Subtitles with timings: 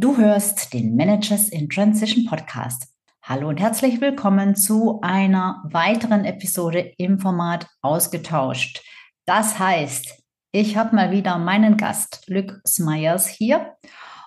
[0.00, 2.86] Du hörst den Managers in Transition Podcast.
[3.22, 8.82] Hallo und herzlich willkommen zu einer weiteren Episode im Format Ausgetauscht.
[9.26, 13.74] Das heißt, ich habe mal wieder meinen Gast Luc Smyers hier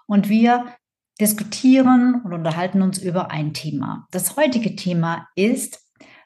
[0.06, 0.76] und wir
[1.20, 4.06] diskutieren und unterhalten uns über ein Thema.
[4.12, 5.82] Das heutige Thema ist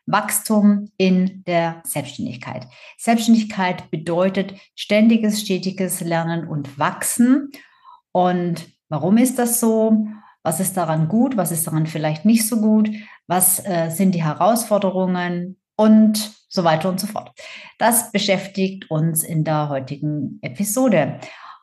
[0.05, 2.67] Wachstum in der Selbstständigkeit.
[2.97, 7.49] Selbstständigkeit bedeutet ständiges, stetiges Lernen und Wachsen.
[8.11, 10.07] Und Warum ist das so?
[10.43, 11.35] Was ist daran gut?
[11.35, 12.89] Was ist daran vielleicht nicht so gut?
[13.27, 15.57] Was äh, sind die Herausforderungen?
[15.75, 17.31] Und so weiter und so fort.
[17.77, 21.19] Das beschäftigt uns in der heutigen Episode.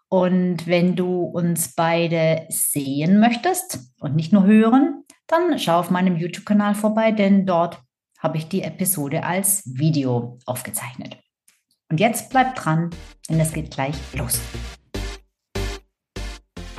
[0.09, 6.17] Und wenn du uns beide sehen möchtest und nicht nur hören, dann schau auf meinem
[6.17, 7.81] YouTube-Kanal vorbei, denn dort
[8.19, 11.19] habe ich die Episode als Video aufgezeichnet.
[11.91, 12.91] Und jetzt bleib dran,
[13.29, 14.41] denn es geht gleich los.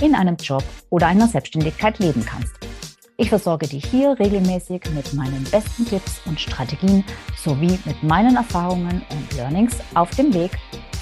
[0.00, 2.54] in einem Job oder einer Selbstständigkeit leben kannst.
[3.16, 7.04] Ich versorge dich hier regelmäßig mit meinen besten Tipps und Strategien
[7.36, 10.52] sowie mit meinen Erfahrungen und Learnings auf dem Weg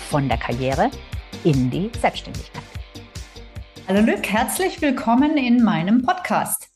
[0.09, 0.91] von der Karriere
[1.45, 2.63] in die Selbstständigkeit.
[3.87, 6.71] Hallo Lück, herzlich willkommen in meinem Podcast.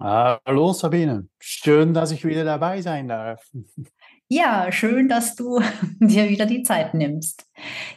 [0.00, 3.44] Hallo Sabine, schön, dass ich wieder dabei sein darf.
[4.28, 5.60] Ja, schön, dass du
[6.00, 7.46] dir wieder die Zeit nimmst.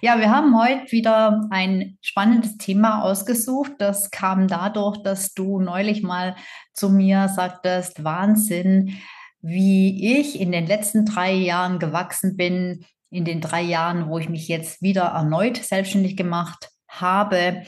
[0.01, 3.73] Ja, wir haben heute wieder ein spannendes Thema ausgesucht.
[3.79, 6.35] Das kam dadurch, dass du neulich mal
[6.73, 8.97] zu mir sagtest, Wahnsinn,
[9.41, 14.27] wie ich in den letzten drei Jahren gewachsen bin, in den drei Jahren, wo ich
[14.27, 17.63] mich jetzt wieder erneut selbstständig gemacht habe.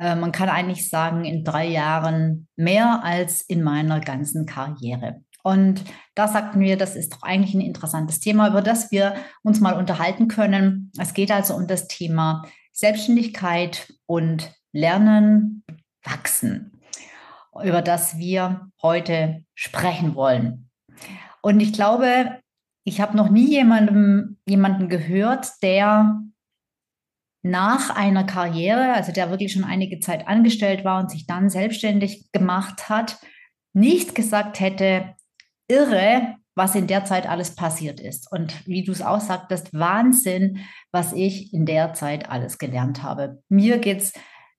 [0.00, 5.22] Äh, man kann eigentlich sagen, in drei Jahren mehr als in meiner ganzen Karriere.
[5.42, 5.84] Und
[6.14, 9.74] da sagten wir, das ist doch eigentlich ein interessantes Thema, über das wir uns mal
[9.74, 10.90] unterhalten können.
[10.98, 12.42] Es geht also um das Thema
[12.72, 15.64] Selbstständigkeit und Lernen,
[16.02, 16.80] Wachsen,
[17.62, 20.70] über das wir heute sprechen wollen.
[21.42, 22.40] Und ich glaube,
[22.84, 26.22] ich habe noch nie jemandem, jemanden gehört, der
[27.42, 32.30] nach einer Karriere, also der wirklich schon einige Zeit angestellt war und sich dann selbstständig
[32.32, 33.18] gemacht hat,
[33.72, 35.14] nicht gesagt hätte,
[35.70, 38.30] irre, was in der Zeit alles passiert ist.
[38.30, 40.58] Und wie du es auch sagtest, Wahnsinn,
[40.92, 43.42] was ich in der Zeit alles gelernt habe.
[43.48, 44.12] Mir geht es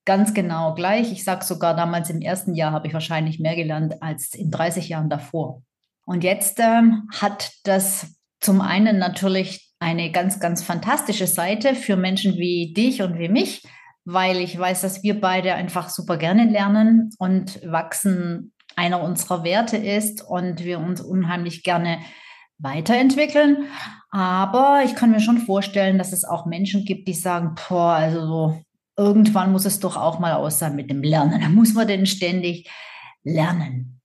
[0.06, 1.12] ganz genau gleich.
[1.12, 4.90] Ich sage sogar, damals im ersten Jahr habe ich wahrscheinlich mehr gelernt als in 30
[4.90, 5.62] Jahren davor.
[6.06, 12.36] Und jetzt ähm, hat das zum einen natürlich eine ganz, ganz fantastische Seite für Menschen
[12.36, 13.64] wie dich und wie mich,
[14.06, 19.78] weil ich weiß, dass wir beide einfach super gerne lernen und wachsen einer unserer Werte
[19.78, 22.00] ist und wir uns unheimlich gerne
[22.58, 23.66] weiterentwickeln.
[24.12, 28.26] Aber ich kann mir schon vorstellen, dass es auch Menschen gibt, die sagen, boah, also
[28.26, 28.62] so,
[28.98, 31.42] irgendwann muss es doch auch mal aus sein mit dem Lernen.
[31.42, 32.70] Da muss man denn ständig
[33.24, 34.02] lernen.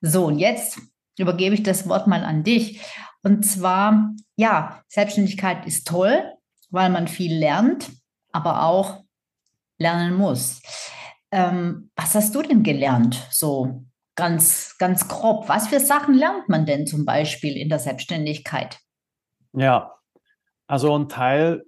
[0.00, 0.80] So, und jetzt
[1.18, 2.80] übergebe ich das Wort mal an dich.
[3.22, 6.24] Und zwar, ja, Selbstständigkeit ist toll,
[6.70, 7.90] weil man viel lernt,
[8.32, 9.04] aber auch
[9.78, 10.60] lernen muss.
[11.30, 13.84] Ähm, was hast du denn gelernt so
[14.14, 15.48] ganz, ganz grob.
[15.48, 18.78] Was für Sachen lernt man denn zum Beispiel in der Selbstständigkeit?
[19.52, 19.94] Ja,
[20.66, 21.64] also ein Teil,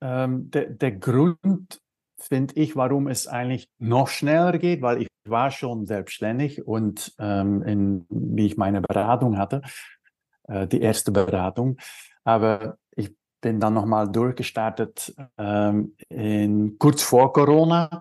[0.00, 1.80] ähm, der, der Grund,
[2.18, 7.62] finde ich, warum es eigentlich noch schneller geht, weil ich war schon selbstständig und ähm,
[7.62, 9.62] in, wie ich meine Beratung hatte,
[10.44, 11.76] äh, die erste Beratung,
[12.24, 18.00] aber ich bin dann nochmal durchgestartet ähm, in, kurz vor Corona.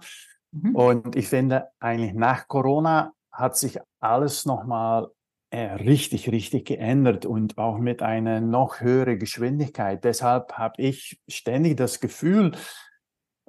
[0.52, 0.76] Mhm.
[0.76, 5.10] Und ich finde eigentlich nach Corona hat sich alles nochmal
[5.52, 10.04] äh, richtig, richtig geändert und auch mit einer noch höheren Geschwindigkeit.
[10.04, 12.54] Deshalb habe ich ständig das Gefühl,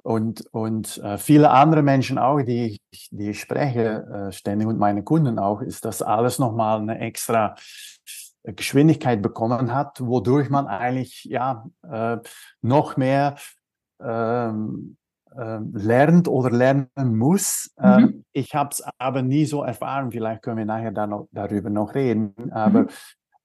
[0.07, 4.79] und, und äh, viele andere Menschen auch, die ich, die ich spreche, äh, ständig und
[4.79, 7.55] meine Kunden auch, ist, dass alles nochmal eine extra
[8.43, 12.19] Geschwindigkeit bekommen hat, wodurch man eigentlich ja äh,
[12.61, 13.35] noch mehr
[14.01, 14.95] ähm,
[15.37, 17.71] äh, lernt oder lernen muss.
[17.77, 17.85] Mhm.
[17.85, 20.11] Ähm, ich habe es aber nie so erfahren.
[20.11, 22.33] Vielleicht können wir nachher da noch, darüber noch reden.
[22.51, 22.89] Aber mhm.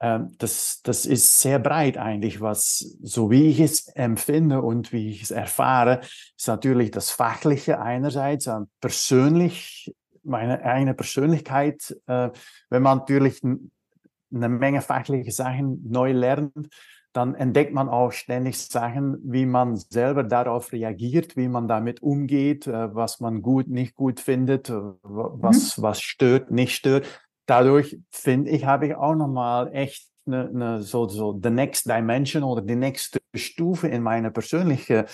[0.00, 5.10] ähm, das, das ist sehr breit eigentlich, was, so wie ich es empfinde und wie
[5.10, 6.00] ich es erfahre,
[6.36, 9.94] ist natürlich das Fachliche einerseits, äh, persönlich
[10.24, 12.30] meine eigene Persönlichkeit, äh,
[12.70, 16.68] wenn man natürlich eine Menge fachliche Sachen neu lernt,
[17.12, 22.66] dann entdeckt man auch ständig Sachen, wie man selber darauf reagiert, wie man damit umgeht,
[22.66, 25.82] äh, was man gut, nicht gut findet, äh, was, mhm.
[25.82, 27.06] was stört, nicht stört.
[27.46, 32.44] Dadurch finde ich, habe ich auch nochmal echt eine, eine, so, so the next dimension
[32.44, 35.04] oder die nächste Stufe in meiner persönlichen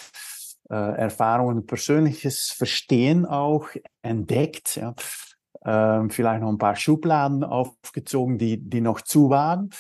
[0.71, 3.69] äh, Erfahrung und persönliches Verstehen auch
[4.03, 4.77] entdeckt.
[4.77, 4.95] Ja.
[5.65, 9.71] Ähm, vielleicht noch ein paar Schubladen aufgezogen, die, die noch zu waren.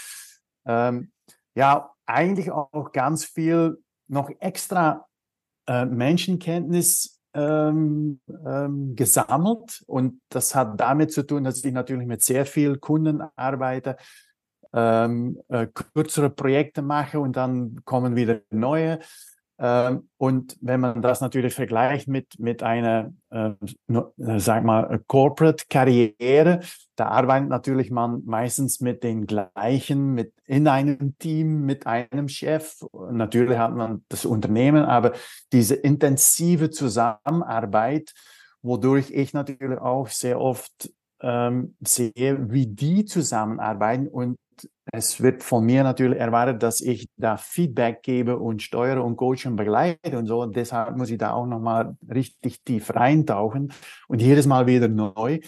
[0.66, 1.12] Ähm,
[1.54, 5.06] ja, eigentlich auch ganz viel noch extra
[5.66, 9.82] äh, Menschenkenntnis ähm, ähm, gesammelt.
[9.86, 13.96] Und das hat damit zu tun, dass ich natürlich mit sehr vielen Kunden arbeite,
[14.72, 18.98] ähm, äh, kürzere Projekte mache und dann kommen wieder neue.
[19.60, 23.50] Ähm, und wenn man das natürlich vergleicht mit, mit einer, äh,
[23.88, 26.60] äh sag mal, Corporate-Karriere,
[26.94, 32.76] da arbeitet natürlich man meistens mit den gleichen, mit in einem Team, mit einem Chef.
[33.10, 35.12] Natürlich hat man das Unternehmen, aber
[35.52, 38.12] diese intensive Zusammenarbeit,
[38.62, 44.36] wodurch ich natürlich auch sehr oft ähm, sehe, wie die zusammenarbeiten und
[44.92, 49.46] es wird von mir natürlich erwartet, dass ich da Feedback gebe und steuere und coache
[49.46, 50.42] und begleite und so.
[50.42, 53.72] Und deshalb muss ich da auch nochmal richtig tief reintauchen
[54.08, 55.40] und jedes Mal wieder neu.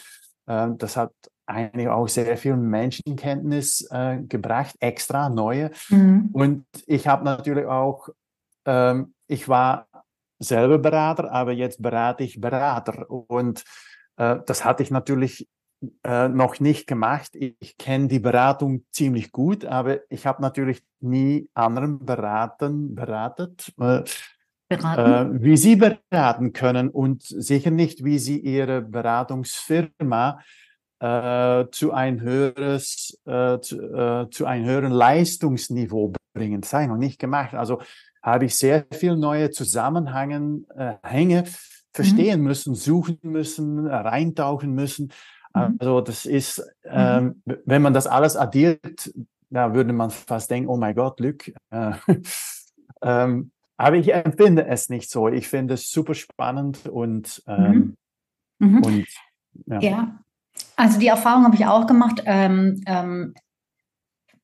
[0.47, 1.13] Ähm, das hat
[1.47, 5.71] eigentlich auch sehr viel Menschenkenntnis äh, gebracht, extra neue.
[5.89, 6.29] Mhm.
[6.33, 8.09] Und ich habe natürlich auch,
[8.67, 9.87] ähm, ich war
[10.39, 13.11] selber Berater, aber jetzt berate ich Berater.
[13.11, 13.65] Und
[14.17, 15.49] äh, das hatte ich natürlich
[16.05, 17.31] äh, noch nicht gemacht.
[17.35, 24.03] Ich kenne die Beratung ziemlich gut, aber ich habe natürlich nie anderen beraten, beratet, äh,
[24.69, 30.41] äh, wie sie beraten können und sicher nicht, wie sie ihre Beratungsfirma
[31.01, 36.61] äh, zu ein höheres, äh, zu, äh, zu einem höheren Leistungsniveau bringen.
[36.61, 37.55] Das habe ich noch nicht gemacht.
[37.55, 37.81] Also
[38.23, 41.47] habe ich sehr viel neue Zusammenhänge Hänge mhm.
[41.91, 42.47] verstehen mhm.
[42.47, 45.11] müssen, suchen müssen, reintauchen müssen.
[45.55, 45.77] Mhm.
[45.79, 46.91] Also das ist, mhm.
[46.91, 49.13] ähm, wenn man das alles addiert,
[49.51, 51.53] da würde man fast denken, oh mein Gott, Glück.
[51.71, 51.93] Äh,
[53.03, 55.29] ähm, aber ich empfinde es nicht so.
[55.29, 57.97] Ich finde es super spannend und, ähm,
[58.59, 58.69] mhm.
[58.69, 58.83] Mhm.
[58.85, 59.07] und
[59.67, 59.81] ja.
[59.81, 60.19] ja.
[60.77, 62.23] Also die Erfahrung habe ich auch gemacht.
[62.27, 63.35] Ähm, ähm,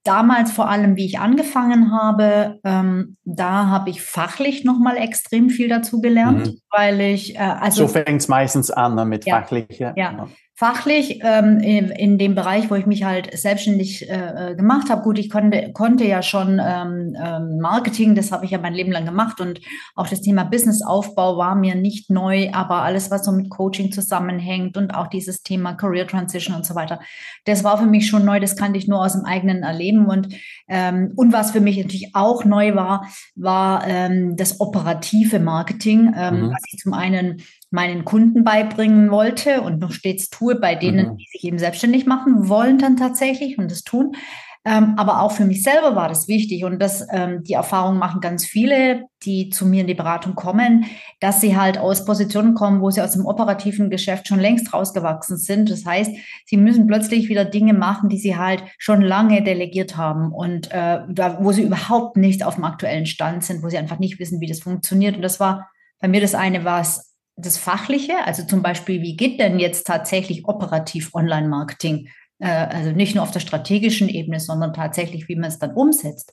[0.04, 5.68] damals vor allem, wie ich angefangen habe, ähm, da habe ich fachlich nochmal extrem viel
[5.68, 6.60] dazu gelernt, mhm.
[6.70, 9.78] weil ich äh, also so fängt es meistens an ne, mit ja, fachlich.
[9.78, 9.92] Ja.
[9.96, 15.02] ja fachlich ähm, in, in, dem Bereich, wo ich mich halt selbstständig äh, gemacht habe.
[15.02, 18.90] Gut, ich konnte, konnte ja schon ähm, ähm, Marketing, das habe ich ja mein Leben
[18.90, 19.60] lang gemacht und
[19.94, 24.78] auch das Thema Businessaufbau war mir nicht neu, aber alles, was so mit Coaching zusammenhängt
[24.78, 27.00] und auch dieses Thema Career Transition und so weiter,
[27.44, 30.34] das war für mich schon neu, das kannte ich nur aus dem eigenen Erleben und,
[30.68, 36.46] ähm, und was für mich natürlich auch neu war, war ähm, das operative Marketing, ähm,
[36.46, 36.50] mhm.
[36.50, 37.42] was ich zum einen
[37.76, 41.16] meinen Kunden beibringen wollte und noch stets tue bei denen, mhm.
[41.18, 44.16] die sich eben selbstständig machen wollen dann tatsächlich und das tun.
[44.64, 48.20] Ähm, aber auch für mich selber war das wichtig und das, ähm, die Erfahrung machen
[48.20, 50.86] ganz viele, die zu mir in die Beratung kommen,
[51.20, 55.36] dass sie halt aus Positionen kommen, wo sie aus dem operativen Geschäft schon längst rausgewachsen
[55.36, 55.70] sind.
[55.70, 56.10] Das heißt,
[56.46, 61.00] sie müssen plötzlich wieder Dinge machen, die sie halt schon lange delegiert haben und äh,
[61.38, 64.48] wo sie überhaupt nicht auf dem aktuellen Stand sind, wo sie einfach nicht wissen, wie
[64.48, 65.14] das funktioniert.
[65.14, 65.70] Und das war
[66.00, 70.46] bei mir das eine, was das Fachliche, also zum Beispiel, wie geht denn jetzt tatsächlich
[70.46, 72.08] operativ Online-Marketing?
[72.38, 76.32] Äh, also nicht nur auf der strategischen Ebene, sondern tatsächlich, wie man es dann umsetzt.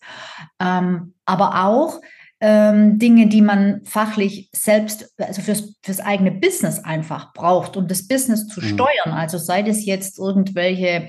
[0.59, 1.99] Ähm, aber auch
[2.39, 8.07] ähm, Dinge, die man fachlich selbst, also fürs, fürs eigene Business einfach braucht, um das
[8.07, 8.65] Business zu mhm.
[8.65, 9.13] steuern.
[9.13, 11.07] Also sei das jetzt irgendwelche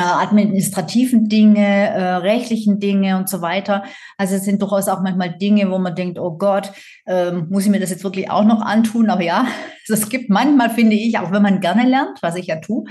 [0.00, 3.84] administrativen Dinge, äh, rechtlichen Dinge und so weiter.
[4.16, 6.72] Also es sind durchaus auch manchmal Dinge, wo man denkt, oh Gott,
[7.06, 9.10] ähm, muss ich mir das jetzt wirklich auch noch antun?
[9.10, 9.46] Aber ja,
[9.88, 12.84] es gibt manchmal, finde ich, auch wenn man gerne lernt, was ich ja tue,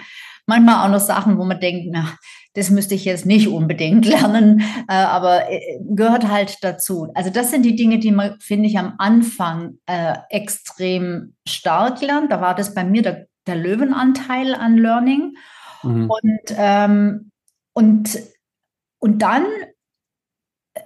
[0.48, 2.14] manchmal auch noch Sachen, wo man denkt, na,
[2.54, 7.08] das müsste ich jetzt nicht unbedingt lernen, äh, aber äh, gehört halt dazu.
[7.16, 12.32] Also das sind die Dinge, die man, finde ich, am Anfang äh, extrem stark lernt.
[12.32, 15.34] Da war das bei mir der, der Löwenanteil an Learning.
[15.84, 16.10] Mhm.
[16.10, 17.32] Und, ähm,
[17.74, 18.20] und,
[19.00, 19.46] und dann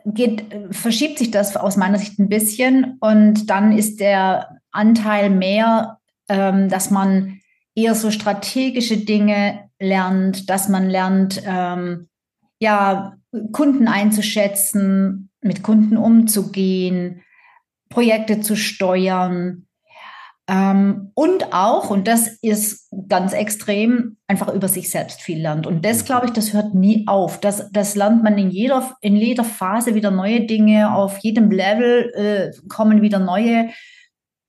[0.05, 5.99] geht, verschiebt sich das aus meiner Sicht ein bisschen und dann ist der Anteil mehr,
[6.27, 7.39] ähm, dass man
[7.75, 12.07] eher so strategische Dinge lernt, dass man lernt, ähm,
[12.59, 13.17] ja,
[13.51, 17.21] Kunden einzuschätzen, mit Kunden umzugehen,
[17.89, 19.67] Projekte zu steuern,
[20.47, 25.65] Ähm, und auch, und das ist ganz extrem, einfach über sich selbst viel lernt.
[25.65, 26.05] Und das, mhm.
[26.05, 27.39] glaube ich, das hört nie auf.
[27.39, 30.93] Das, das lernt man in jeder, in jeder Phase wieder neue Dinge.
[30.93, 33.69] Auf jedem Level äh, kommen wieder neue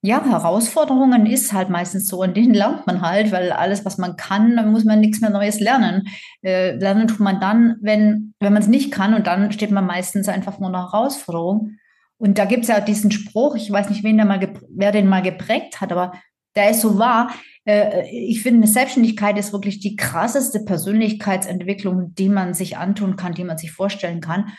[0.07, 4.17] ja, Herausforderungen ist halt meistens so, und den lernt man halt, weil alles, was man
[4.17, 6.07] kann, dann muss man nichts mehr Neues lernen.
[6.43, 9.85] Äh, lernen tut man dann, wenn, wenn man es nicht kann, und dann steht man
[9.85, 11.79] meistens einfach vor einer Herausforderung.
[12.19, 15.09] Und da gibt es ja diesen Spruch, ich weiß nicht, wen der mal wer den
[15.09, 16.13] mal geprägt hat, aber
[16.55, 17.31] der ist so wahr.
[17.65, 23.35] Äh, ich finde, eine Selbstständigkeit ist wirklich die krasseste Persönlichkeitsentwicklung, die man sich antun kann,
[23.35, 24.53] die man sich vorstellen kann.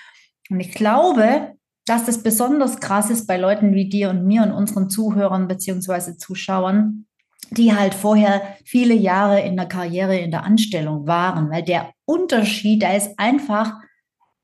[0.49, 1.53] Und ich glaube,
[1.85, 6.17] dass das besonders krass ist bei Leuten wie dir und mir und unseren Zuhörern beziehungsweise
[6.17, 7.07] Zuschauern,
[7.49, 12.81] die halt vorher viele Jahre in der Karriere, in der Anstellung waren, weil der Unterschied,
[12.81, 13.73] der ist einfach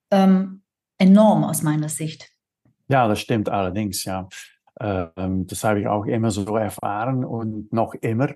[0.09, 0.63] ähm,
[0.97, 2.32] enorm aus meiner Sicht.
[2.93, 4.29] Ja, das stimmt allerdings, ja.
[4.79, 8.27] Ähm, das habe ich auch immer so erfahren und noch immer.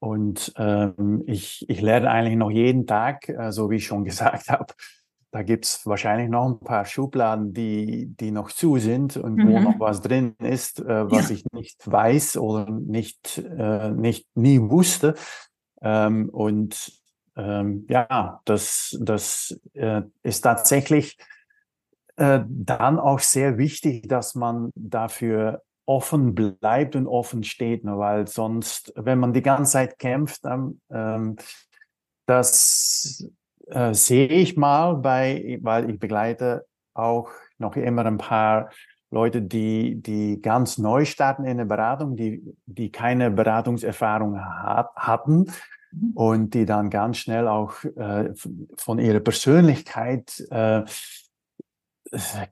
[0.00, 4.50] Und ähm, ich, ich lerne eigentlich noch jeden Tag, äh, so wie ich schon gesagt
[4.50, 4.74] habe.
[5.30, 9.48] Da gibt es wahrscheinlich noch ein paar Schubladen, die, die noch zu sind und mhm.
[9.48, 11.36] wo noch was drin ist, äh, was ja.
[11.36, 15.14] ich nicht weiß oder nicht, äh, nicht nie wusste.
[15.80, 16.92] Ähm, und
[17.34, 21.16] ähm, ja, das, das äh, ist tatsächlich
[22.16, 27.96] äh, dann auch sehr wichtig, dass man dafür offen bleibt und offen steht, ne?
[27.98, 31.36] weil sonst, wenn man die ganze Zeit kämpft, dann, ähm,
[32.26, 33.30] das
[33.68, 38.70] äh, sehe ich mal bei, weil ich begleite auch noch immer ein paar
[39.10, 45.52] Leute, die, die ganz neu starten in der Beratung, die, die keine Beratungserfahrung hat, hatten
[45.92, 46.12] mhm.
[46.14, 48.30] und die dann ganz schnell auch äh,
[48.76, 50.82] von ihrer Persönlichkeit äh,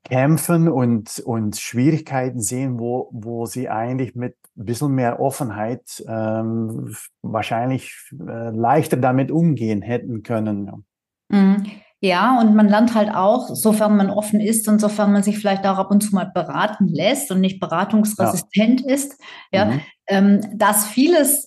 [0.05, 6.95] kämpfen und, und Schwierigkeiten sehen, wo, wo sie eigentlich mit ein bisschen mehr Offenheit ähm,
[7.23, 10.85] wahrscheinlich äh, leichter damit umgehen hätten können.
[11.29, 11.67] Mhm.
[12.01, 15.67] Ja, und man lernt halt auch, sofern man offen ist und sofern man sich vielleicht
[15.67, 18.95] auch ab und zu mal beraten lässt und nicht beratungsresistent ja.
[18.95, 19.19] ist,
[19.51, 19.81] ja, mhm.
[20.09, 21.44] ähm, dass vieles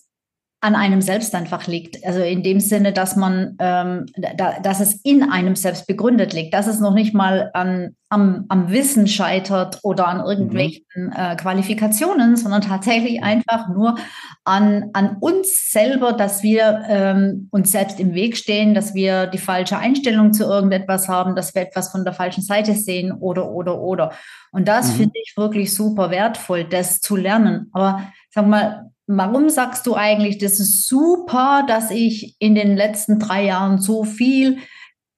[0.60, 2.04] an einem selbst einfach liegt.
[2.04, 6.54] Also in dem Sinne, dass man, ähm, da, dass es in einem selbst begründet liegt,
[6.54, 11.14] dass es noch nicht mal an, am, am Wissen scheitert oder an irgendwelchen mhm.
[11.16, 13.98] äh, Qualifikationen, sondern tatsächlich einfach nur
[14.46, 19.38] an, an uns selber, dass wir ähm, uns selbst im Weg stehen, dass wir die
[19.38, 23.80] falsche Einstellung zu irgendetwas haben, dass wir etwas von der falschen Seite sehen oder, oder,
[23.80, 24.12] oder.
[24.52, 24.98] Und das mhm.
[24.98, 27.70] finde ich wirklich super wertvoll, das zu lernen.
[27.74, 33.20] Aber sag mal, Warum sagst du eigentlich, das ist super, dass ich in den letzten
[33.20, 34.58] drei Jahren so viel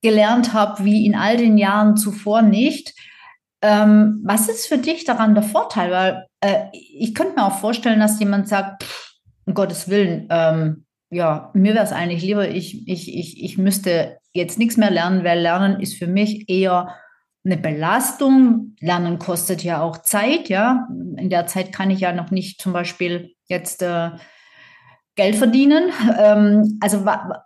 [0.01, 2.93] gelernt habe wie in all den Jahren zuvor nicht?
[3.62, 5.91] Ähm, was ist für dich daran der Vorteil?
[5.91, 9.13] Weil äh, ich könnte mir auch vorstellen, dass jemand sagt, pff,
[9.46, 14.19] um Gottes Willen, ähm, ja, mir wäre es eigentlich lieber, ich, ich, ich, ich müsste
[14.34, 16.96] jetzt nichts mehr lernen, weil Lernen ist für mich eher
[17.43, 18.75] eine Belastung.
[18.79, 20.88] Lernen kostet ja auch Zeit, ja.
[21.17, 24.12] In der Zeit kann ich ja noch nicht zum Beispiel jetzt äh,
[25.15, 25.91] Geld verdienen.
[26.18, 27.06] Ähm, also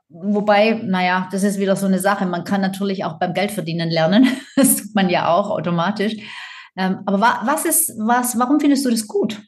[0.10, 2.28] wobei, naja, das ist wieder so eine Sache.
[2.28, 4.28] Man kann natürlich auch beim Geldverdienen lernen.
[4.56, 6.14] Das tut man ja auch automatisch.
[6.78, 9.42] Ähm, aber wa was ist, was, warum findest du das gut?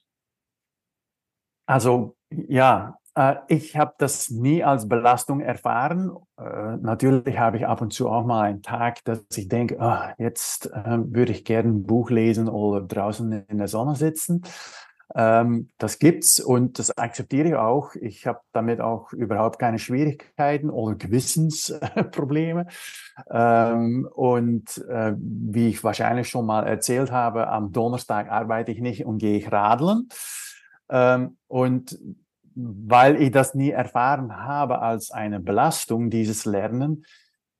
[1.68, 6.12] Also ja, äh, ich habe das nie als Belastung erfahren.
[6.38, 10.14] Äh, natürlich habe ich ab und zu auch mal einen Tag, dass ich denke, oh,
[10.18, 14.44] jetzt äh, würde ich gerne ein Buch lesen oder draußen in der Sonne sitzen.
[15.14, 17.94] Ähm, das gibt's und das akzeptiere ich auch.
[17.96, 22.68] Ich habe damit auch überhaupt keine Schwierigkeiten oder Gewissensprobleme.
[23.30, 29.06] Ähm, und äh, wie ich wahrscheinlich schon mal erzählt habe, am Donnerstag arbeite ich nicht
[29.06, 30.10] und gehe ich radeln.
[30.90, 32.00] Ähm, und
[32.56, 37.06] weil ich das nie erfahren habe als eine Belastung, dieses Lernen,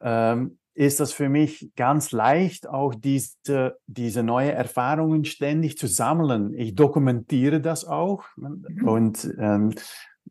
[0.02, 6.54] ähm, ist das für mich ganz leicht, auch diese, diese neue Erfahrungen ständig zu sammeln.
[6.54, 8.26] Ich dokumentiere das auch.
[8.36, 8.88] Mhm.
[8.88, 9.74] Und ähm,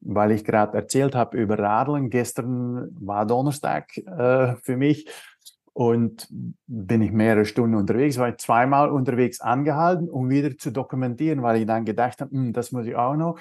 [0.00, 5.08] weil ich gerade erzählt habe über Radeln, gestern war Donnerstag äh, für mich
[5.72, 6.28] und
[6.66, 11.60] bin ich mehrere Stunden unterwegs, war ich zweimal unterwegs angehalten, um wieder zu dokumentieren, weil
[11.60, 13.38] ich dann gedacht habe, hm, das muss ich auch noch.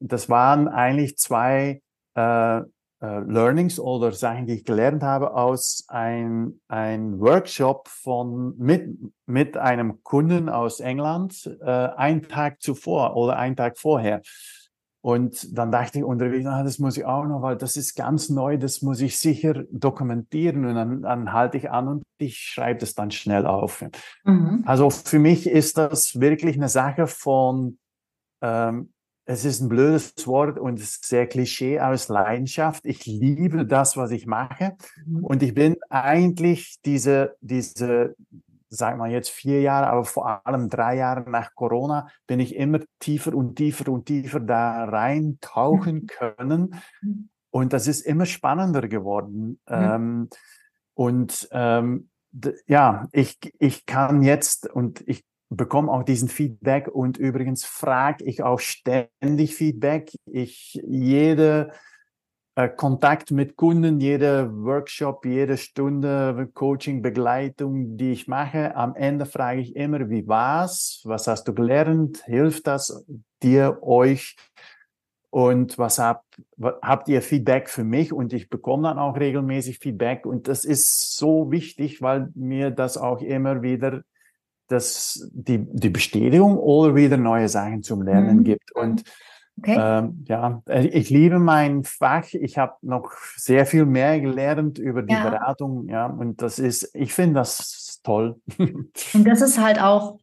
[0.00, 1.80] Das waren eigentlich zwei
[2.14, 2.60] äh,
[3.06, 8.90] Learnings oder Sachen, die ich gelernt habe aus ein, ein Workshop von, mit,
[9.26, 14.20] mit einem Kunden aus England, äh, einen Tag zuvor oder einen Tag vorher.
[15.02, 18.28] Und dann dachte ich unterwegs, ah, das muss ich auch noch, weil das ist ganz
[18.28, 20.66] neu, das muss ich sicher dokumentieren.
[20.66, 23.82] Und dann, dann halte ich an und ich schreibe das dann schnell auf.
[24.24, 24.62] Mhm.
[24.66, 27.78] Also für mich ist das wirklich eine Sache von,
[28.42, 28.92] ähm,
[29.30, 32.84] es ist ein blödes Wort und es ist sehr Klischee aus Leidenschaft.
[32.84, 34.76] Ich liebe das, was ich mache.
[35.06, 35.24] Mhm.
[35.24, 38.16] Und ich bin eigentlich diese, diese,
[38.70, 42.80] sag mal jetzt vier Jahre, aber vor allem drei Jahre nach Corona, bin ich immer
[42.98, 46.06] tiefer und tiefer und tiefer da reintauchen mhm.
[46.08, 46.74] können.
[47.00, 47.28] Mhm.
[47.50, 49.60] Und das ist immer spannender geworden.
[49.68, 49.74] Mhm.
[49.76, 50.28] Ähm,
[50.94, 52.08] und ähm,
[52.66, 58.42] ja, ich, ich kann jetzt und ich bekomme auch diesen Feedback und übrigens frage ich
[58.42, 60.12] auch ständig Feedback.
[60.24, 61.72] Ich jede
[62.54, 69.26] äh, Kontakt mit Kunden, jeder Workshop, jede Stunde Coaching, Begleitung, die ich mache, am Ende
[69.26, 71.02] frage ich immer, wie war's?
[71.04, 72.22] Was hast du gelernt?
[72.24, 73.04] Hilft das
[73.42, 74.36] dir, euch?
[75.30, 76.26] Und was habt,
[76.82, 78.12] habt ihr Feedback für mich?
[78.12, 80.26] Und ich bekomme dann auch regelmäßig Feedback.
[80.26, 84.02] Und das ist so wichtig, weil mir das auch immer wieder
[84.70, 88.44] das, die, die Bestätigung oder wieder neue Sachen zum Lernen mhm.
[88.44, 88.72] gibt.
[88.74, 89.02] Und
[89.58, 89.76] okay.
[89.78, 92.32] ähm, ja, äh, ich liebe mein Fach.
[92.32, 95.28] Ich habe noch sehr viel mehr gelernt über die ja.
[95.28, 95.88] Beratung.
[95.88, 98.40] Ja, und das ist, ich finde das toll.
[98.58, 100.18] Und das ist halt auch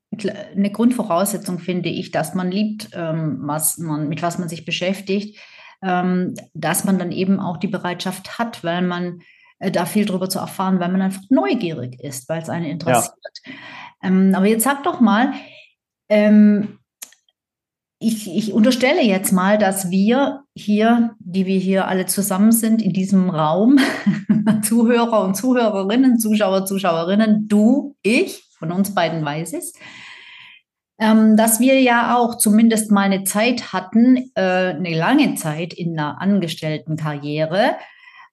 [0.56, 5.40] eine Grundvoraussetzung, finde ich, dass man liebt, ähm, was man, mit was man sich beschäftigt,
[5.84, 9.20] ähm, dass man dann eben auch die Bereitschaft hat, weil man
[9.60, 13.14] äh, da viel drüber zu erfahren, weil man einfach neugierig ist, weil es einen interessiert.
[13.46, 13.52] Ja.
[14.04, 15.34] Ähm, aber jetzt sag doch mal,
[16.10, 16.80] ähm,
[18.00, 22.94] ich, ich, unterstelle jetzt mal, dass wir hier, die wir hier alle zusammen sind, in
[22.94, 23.80] diesem Raum,
[24.62, 29.74] Zuhörer und Zuhörerinnen, Zuschauer, Zuschauerinnen, du, ich, von uns beiden weiß es,
[31.00, 34.42] ähm, dass wir ja auch zumindest mal eine Zeit hatten, äh,
[34.76, 37.78] eine lange Zeit in einer Angestelltenkarriere,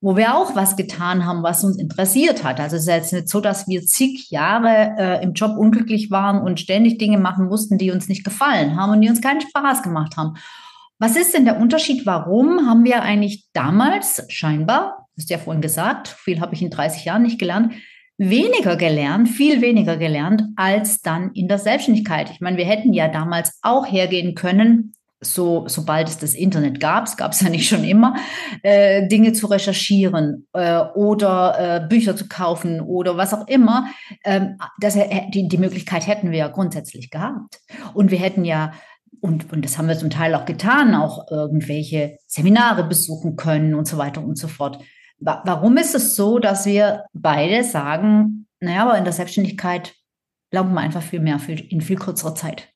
[0.05, 2.61] wo wir auch was getan haben, was uns interessiert hat.
[2.61, 6.43] Also es ist jetzt nicht so, dass wir zig Jahre äh, im Job unglücklich waren
[6.43, 9.83] und ständig Dinge machen mussten, die uns nicht gefallen haben und die uns keinen Spaß
[9.83, 10.35] gemacht haben.
[10.99, 12.05] Was ist denn der Unterschied?
[12.05, 16.69] Warum haben wir eigentlich damals scheinbar, hast du ja vorhin gesagt, viel habe ich in
[16.69, 17.73] 30 Jahren nicht gelernt,
[18.19, 22.31] weniger gelernt, viel weniger gelernt als dann in der Selbstständigkeit.
[22.31, 27.07] Ich meine, wir hätten ja damals auch hergehen können so, sobald es das Internet gab,
[27.07, 28.17] es gab es ja nicht schon immer,
[28.63, 33.89] äh, Dinge zu recherchieren äh, oder äh, Bücher zu kaufen oder was auch immer,
[34.25, 34.99] ähm, das,
[35.33, 37.61] die, die Möglichkeit hätten wir ja grundsätzlich gehabt.
[37.95, 38.73] Und wir hätten ja,
[39.21, 43.89] und, und das haben wir zum Teil auch getan, auch irgendwelche Seminare besuchen können und
[43.89, 44.83] so weiter und so fort.
[45.19, 49.95] Warum ist es so, dass wir beide sagen, naja, aber in der Selbstständigkeit
[50.51, 52.74] glauben wir einfach viel mehr in viel kürzerer Zeit?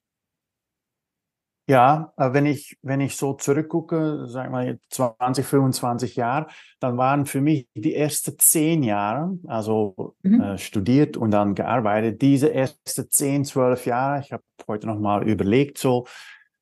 [1.69, 6.47] Ja, wenn ich, wenn ich so zurückgucke, sagen wir 20, 25 Jahre,
[6.81, 10.41] dann waren für mich die ersten zehn Jahre, also mhm.
[10.41, 15.77] äh, studiert und dann gearbeitet, diese ersten zehn, zwölf Jahre, ich habe heute nochmal überlegt,
[15.77, 16.07] so,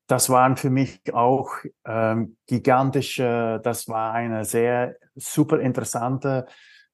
[0.09, 1.51] das waren für mich auch
[1.87, 6.47] ähm, gigantische, das war eine sehr super interessante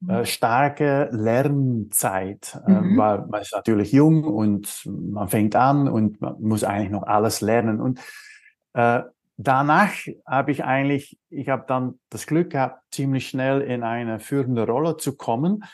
[0.09, 0.25] äh, mhm.
[0.25, 2.97] starke Lernzeit, äh, mhm.
[2.97, 7.41] weil man ist natürlich jung und man fängt an und man muss eigentlich noch alles
[7.41, 7.81] lernen.
[7.81, 8.01] Und
[8.75, 9.03] äh,
[9.37, 9.93] danach
[10.27, 14.97] habe ich eigentlich, ich habe dann das Glück gehabt, ziemlich schnell in eine führende Rolle
[14.97, 15.65] zu kommen.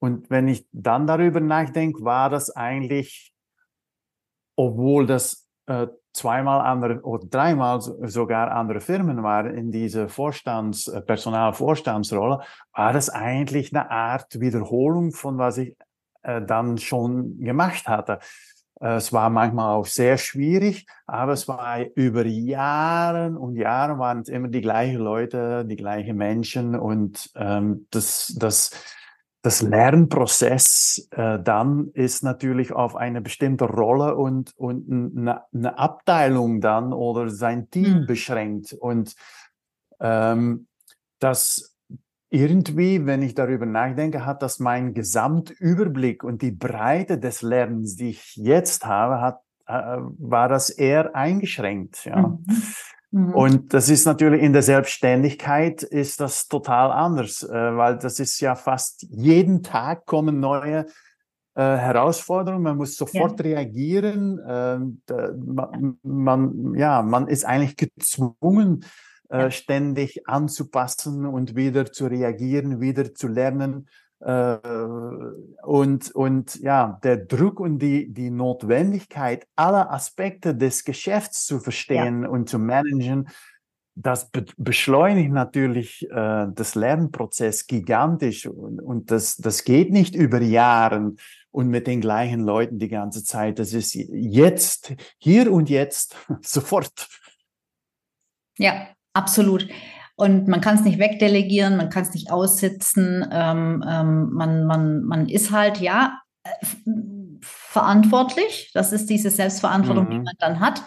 [0.00, 3.32] Und wenn ich dann darüber nachdenke, war das eigentlich,
[4.56, 11.00] obwohl das äh, zweimal andere oder dreimal sogar andere Firmen waren in diese Vorstands, äh,
[11.00, 12.40] Personalvorstandsrolle,
[12.74, 15.76] war das eigentlich eine Art Wiederholung von was ich
[16.22, 18.18] äh, dann schon gemacht hatte.
[18.80, 24.20] Äh, es war manchmal auch sehr schwierig, aber es war über Jahre und Jahre waren
[24.20, 28.70] es immer die gleichen Leute, die gleichen Menschen und ähm, das, das
[29.42, 36.60] das Lernprozess äh, dann ist natürlich auf eine bestimmte Rolle und, und eine, eine Abteilung
[36.60, 38.06] dann oder sein Team mhm.
[38.06, 38.72] beschränkt.
[38.72, 39.14] Und
[40.00, 40.66] ähm,
[41.20, 41.76] das
[42.30, 48.10] irgendwie, wenn ich darüber nachdenke, hat das mein Gesamtüberblick und die Breite des Lernens, die
[48.10, 52.04] ich jetzt habe, hat, äh, war das eher eingeschränkt.
[52.04, 52.28] Ja.
[52.28, 52.44] Mhm.
[53.10, 53.34] Mhm.
[53.34, 58.40] Und das ist natürlich in der Selbstständigkeit ist das total anders, äh, weil das ist
[58.40, 60.86] ja fast jeden Tag kommen neue
[61.54, 62.62] äh, Herausforderungen.
[62.62, 63.46] Man muss sofort ja.
[63.46, 64.38] reagieren.
[64.38, 64.78] Äh,
[65.36, 68.84] man, man, ja, man ist eigentlich gezwungen,
[69.30, 73.88] äh, ständig anzupassen und wieder zu reagieren, wieder zu lernen.
[74.20, 74.58] Äh,
[75.62, 82.22] und, und ja, der Druck und die, die Notwendigkeit, alle Aspekte des Geschäfts zu verstehen
[82.22, 82.28] ja.
[82.28, 83.28] und zu managen,
[83.94, 90.40] das be beschleunigt natürlich äh, das Lernprozess gigantisch und, und das, das geht nicht über
[90.40, 91.14] Jahre
[91.50, 93.58] und mit den gleichen Leuten die ganze Zeit.
[93.58, 97.08] Das ist jetzt, hier und jetzt, sofort.
[98.56, 99.68] Ja, absolut.
[100.18, 103.24] Und man kann es nicht wegdelegieren, man kann es nicht aussitzen.
[103.30, 106.18] Ähm, ähm, man, man, man ist halt, ja,
[107.40, 108.72] verantwortlich.
[108.74, 110.10] Das ist diese Selbstverantwortung, mhm.
[110.10, 110.82] die man dann hat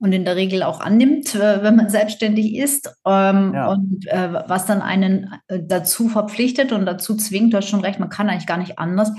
[0.00, 2.86] und in der Regel auch annimmt, äh, wenn man selbstständig ist.
[3.04, 3.68] Ähm, ja.
[3.72, 7.98] Und äh, was dann einen äh, dazu verpflichtet und dazu zwingt, du hast schon recht,
[7.98, 9.10] man kann eigentlich gar nicht anders.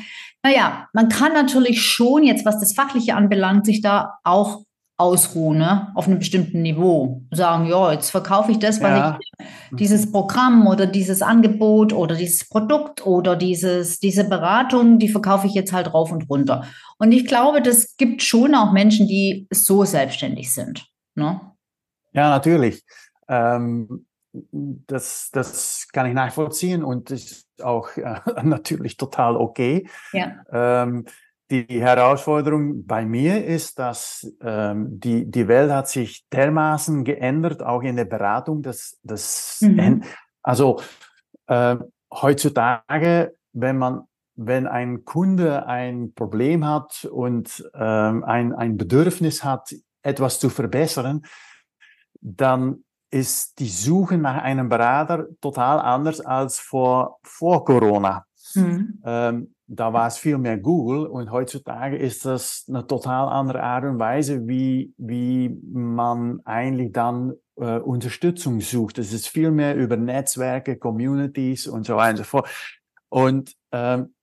[0.42, 4.64] Naja, man kann natürlich schon jetzt, was das Fachliche anbelangt, sich da auch
[5.00, 5.92] ausruhen, ne?
[5.96, 7.24] auf einem bestimmten Niveau.
[7.32, 9.18] Sagen, ja, jetzt verkaufe ich das, weil ja.
[9.20, 15.48] ich dieses Programm oder dieses Angebot oder dieses Produkt oder dieses, diese Beratung, die verkaufe
[15.48, 16.66] ich jetzt halt rauf und runter.
[16.98, 20.86] Und ich glaube, das gibt schon auch Menschen, die so selbstständig sind.
[21.16, 21.40] Ne?
[22.12, 22.84] Ja, natürlich.
[23.30, 29.88] Ähm, das, das kann ich nachvollziehen und ist auch äh, natürlich total okay.
[30.12, 30.44] Ja.
[30.52, 31.06] Ähm,
[31.52, 37.82] die Herausforderung bei mir ist, dass ähm, die, die Welt hat sich dermaßen geändert, auch
[37.82, 40.04] in der Beratung, dass das, mhm.
[40.44, 40.80] also
[41.48, 41.78] äh,
[42.14, 44.04] heutzutage, wenn man,
[44.36, 51.24] wenn ein Kunde ein Problem hat und ähm, ein, ein Bedürfnis hat, etwas zu verbessern,
[52.22, 58.26] dann ist die Suche nach einem Berater total anders als vor, vor Corona.
[58.54, 59.02] Mhm.
[59.04, 63.86] Ähm, da war es viel mehr Google und heutzutage ist das eine total andere Art
[63.86, 68.98] und Weise, wie, wie man eigentlich dann äh, Unterstützung sucht.
[68.98, 72.50] Es ist viel mehr über Netzwerke, Communities und so weiter und so fort.
[73.10, 74.16] Und ähm,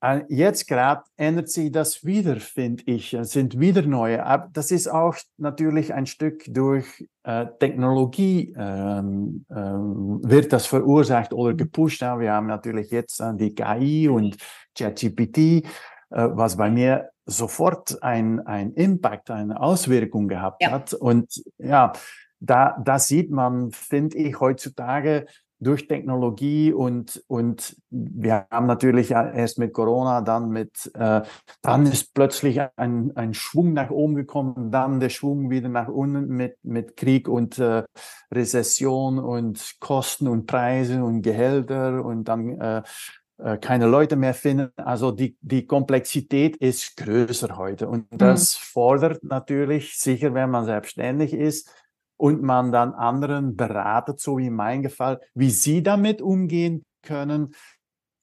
[0.00, 3.12] äh, jetzt gerade ändert sich das wieder, finde ich.
[3.12, 4.48] Es sind wieder neue.
[4.54, 6.86] Das ist auch natürlich ein Stück durch
[7.22, 12.00] äh, Technologie ähm, ähm, wird das verursacht oder gepusht.
[12.00, 14.36] Ja, wir haben natürlich jetzt äh, die KI und
[14.76, 15.62] ChatGPT, äh,
[16.10, 20.70] was bei mir sofort ein, ein Impact, eine Auswirkung gehabt ja.
[20.70, 20.94] hat.
[20.94, 21.92] Und ja,
[22.38, 25.26] da, da sieht man, finde ich, heutzutage,
[25.58, 31.22] durch Technologie und, und wir haben natürlich erst mit Corona, dann mit, äh,
[31.62, 36.28] dann ist plötzlich ein, ein Schwung nach oben gekommen, dann der Schwung wieder nach unten
[36.28, 37.84] mit, mit Krieg und äh,
[38.32, 42.82] Rezession und Kosten und Preise und Gehälter und dann äh, äh
[43.60, 44.70] keine Leute mehr finden.
[44.76, 48.18] Also die, die Komplexität ist größer heute und mhm.
[48.18, 48.64] das mhm.
[48.72, 51.70] fordert natürlich, sicher wenn man selbstständig ist,
[52.16, 57.54] und man dann anderen beratet, so wie in meinem Fall, wie sie damit umgehen können,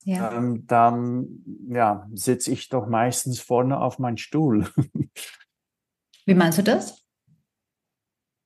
[0.04, 0.32] ja.
[0.32, 4.68] ähm, dann ja, sitze ich doch meistens vorne auf meinem Stuhl.
[6.26, 7.02] wie meinst du das?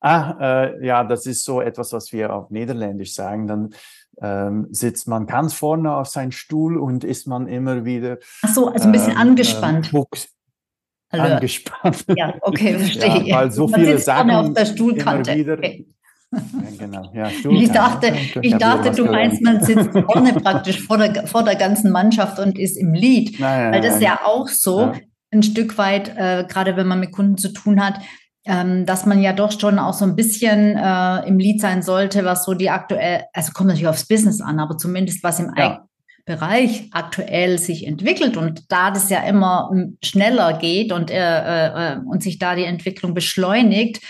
[0.00, 3.48] Ah, äh, ja, das ist so etwas, was wir auf Niederländisch sagen.
[3.48, 3.74] Dann
[4.20, 8.18] ähm, sitzt man ganz vorne auf seinem Stuhl und ist man immer wieder.
[8.42, 9.92] Ach so, also ein bisschen ähm, angespannt.
[9.92, 11.34] Äh, Hallo.
[11.34, 12.04] angespannt.
[12.16, 13.24] Ja, okay, verstehe.
[13.24, 15.34] Ja, weil so Man viele Sachen auf der Stuhlkante.
[15.34, 15.86] Wieder, okay.
[16.30, 16.40] Ja,
[16.78, 17.10] genau.
[17.14, 21.56] Ja, ich dachte, ich dachte du meinst, man sitzt vorne praktisch vor der, vor der
[21.56, 23.40] ganzen Mannschaft und ist im Lied.
[23.40, 24.92] Weil das ist ja auch so
[25.30, 28.00] ein Stück weit, äh, gerade wenn man mit Kunden zu tun hat,
[28.48, 32.24] ähm, dass man ja doch schon auch so ein bisschen äh, im Lied sein sollte,
[32.24, 35.84] was so die aktuell, also kommt natürlich aufs Business an, aber zumindest was im ja.
[36.24, 39.70] Bereich aktuell sich entwickelt und da das ja immer
[40.02, 44.00] schneller geht und, äh, äh, und sich da die Entwicklung beschleunigt,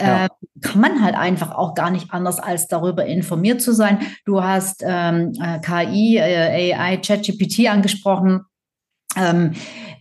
[0.00, 0.26] ja.
[0.26, 0.28] äh,
[0.62, 3.98] kann man halt einfach auch gar nicht anders als darüber informiert zu sein.
[4.24, 8.42] Du hast ähm, äh, KI, äh, AI, ChatGPT angesprochen.
[9.16, 9.54] Ähm,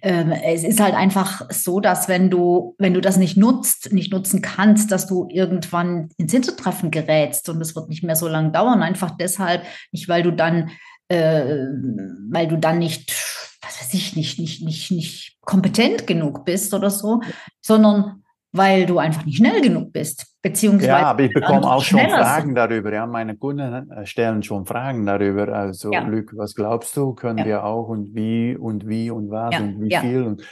[0.09, 4.41] es ist halt einfach so, dass wenn du, wenn du das nicht nutzt, nicht nutzen
[4.41, 8.83] kannst, dass du irgendwann ins Hintertreffen gerätst und es wird nicht mehr so lange dauern.
[8.83, 10.71] Einfach deshalb, nicht weil du dann
[11.09, 11.67] äh,
[12.29, 13.11] weil du dann nicht,
[13.61, 17.21] was weiß ich, nicht, nicht, nicht, nicht kompetent genug bist oder so,
[17.61, 18.23] sondern
[18.57, 20.25] weil du einfach nicht schnell genug bist.
[20.41, 22.55] Beziehungsweise ja, aber ich bekomme auch schon Fragen sind.
[22.55, 22.93] darüber.
[22.93, 25.49] Ja, meine Kunden äh, stellen schon Fragen darüber.
[25.49, 26.01] Also, ja.
[26.01, 27.13] Luc, was glaubst du?
[27.13, 27.45] Können ja.
[27.45, 29.59] wir auch und wie und wie und was ja.
[29.59, 30.23] und wie viel?
[30.23, 30.43] Und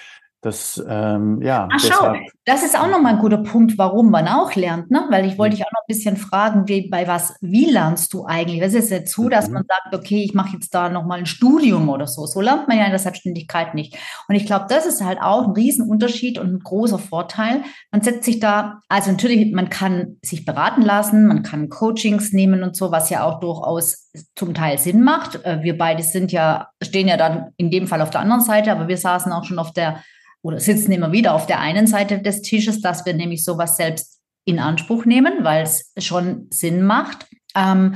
[0.45, 1.67] das, ähm, ja.
[1.71, 2.13] Ach, schau,
[2.45, 5.03] das ist auch nochmal ein guter Punkt, warum man auch lernt, ne?
[5.10, 5.58] Weil ich wollte mhm.
[5.58, 8.62] dich auch noch ein bisschen fragen, wie, bei was, wie lernst du eigentlich?
[8.62, 9.55] Das ist jetzt so, dass mhm.
[9.55, 12.27] man sagt, okay, ich mache jetzt da nochmal ein Studium oder so.
[12.27, 13.97] So lernt man ja in der Selbstständigkeit nicht.
[14.27, 17.63] Und ich glaube, das ist halt auch ein Riesenunterschied und ein großer Vorteil.
[17.91, 22.62] Man setzt sich da, also natürlich, man kann sich beraten lassen, man kann Coachings nehmen
[22.62, 25.43] und so, was ja auch durchaus zum Teil Sinn macht.
[25.43, 28.71] Äh, wir beide sind ja, stehen ja dann in dem Fall auf der anderen Seite,
[28.71, 30.03] aber wir saßen auch schon auf der
[30.45, 34.19] oder sitzen immer wieder auf der einen Seite des Tisches, dass wir nämlich sowas selbst
[34.45, 37.25] in Anspruch nehmen, weil es schon Sinn macht.
[37.55, 37.95] Ähm,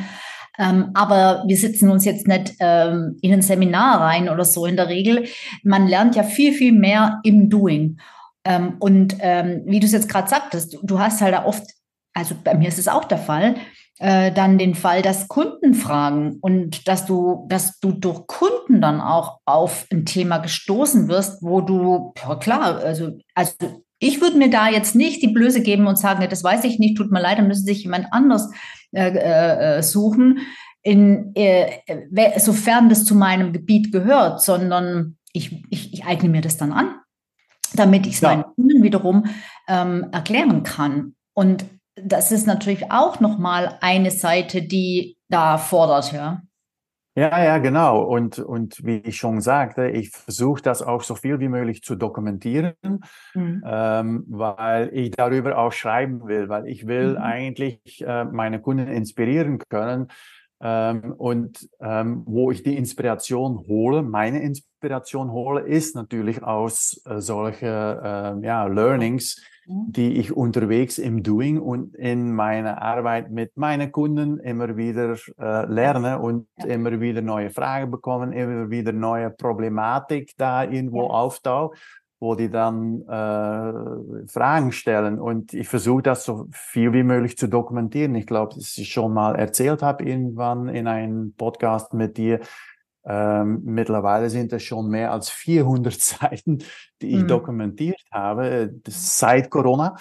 [0.58, 4.78] ähm, aber wir sitzen uns jetzt nicht ähm, in ein Seminar rein oder so in
[4.78, 5.26] der Regel.
[5.64, 8.00] Man lernt ja viel, viel mehr im Doing.
[8.44, 11.64] Ähm, und ähm, wie du es jetzt gerade sagtest, du, du hast halt oft
[12.14, 13.56] also bei mir ist es auch der Fall,
[14.00, 19.02] äh, dann den Fall, dass Kunden fragen und dass du, dass du durch Kunden dann
[19.02, 23.54] auch auf ein Thema gestoßen wirst, wo du, ja klar, also, also
[24.00, 26.96] ich würde mir da jetzt nicht die Blöße geben und sagen, das weiß ich nicht,
[26.96, 28.50] tut mir leid, dann müssen sich jemand anders
[28.94, 29.10] äh,
[29.78, 30.40] äh, suchen,
[30.82, 31.80] in, äh,
[32.38, 36.96] sofern das zu meinem Gebiet gehört, sondern ich, ich, ich eigne mir das dann an,
[37.74, 38.30] damit ich es ja.
[38.30, 39.26] meinen Kunden wiederum
[39.68, 41.16] ähm, erklären kann.
[41.34, 41.66] Und
[42.04, 46.42] das ist natürlich auch nochmal eine Seite, die da fordert, ja.
[47.16, 48.02] Ja, ja, genau.
[48.02, 51.96] Und, und wie ich schon sagte, ich versuche das auch so viel wie möglich zu
[51.96, 52.74] dokumentieren,
[53.34, 53.62] mhm.
[53.66, 57.18] ähm, weil ich darüber auch schreiben will, weil ich will mhm.
[57.18, 60.08] eigentlich äh, meine Kunden inspirieren können.
[60.62, 67.20] Ähm, und ähm, wo ich die Inspiration hole, meine Inspiration hole, ist natürlich aus äh,
[67.20, 69.42] solche äh, ja, Learnings.
[69.70, 75.66] Die ich unterwegs im Doing und in meiner Arbeit mit meinen Kunden immer wieder äh,
[75.68, 76.66] lerne und ja.
[76.66, 81.10] immer wieder neue Fragen bekommen, immer wieder neue Problematik da irgendwo ja.
[81.10, 81.78] auftaucht,
[82.20, 85.20] wo die dann äh, Fragen stellen.
[85.20, 88.16] Und ich versuche das so viel wie möglich zu dokumentieren.
[88.16, 92.40] Ich glaube, dass ich schon mal erzählt habe irgendwann in einem Podcast mit dir,
[93.10, 96.60] ähm, mittlerweile sind es schon mehr als 400 Seiten,
[97.02, 97.28] die ich mhm.
[97.28, 99.96] dokumentiert habe seit Corona.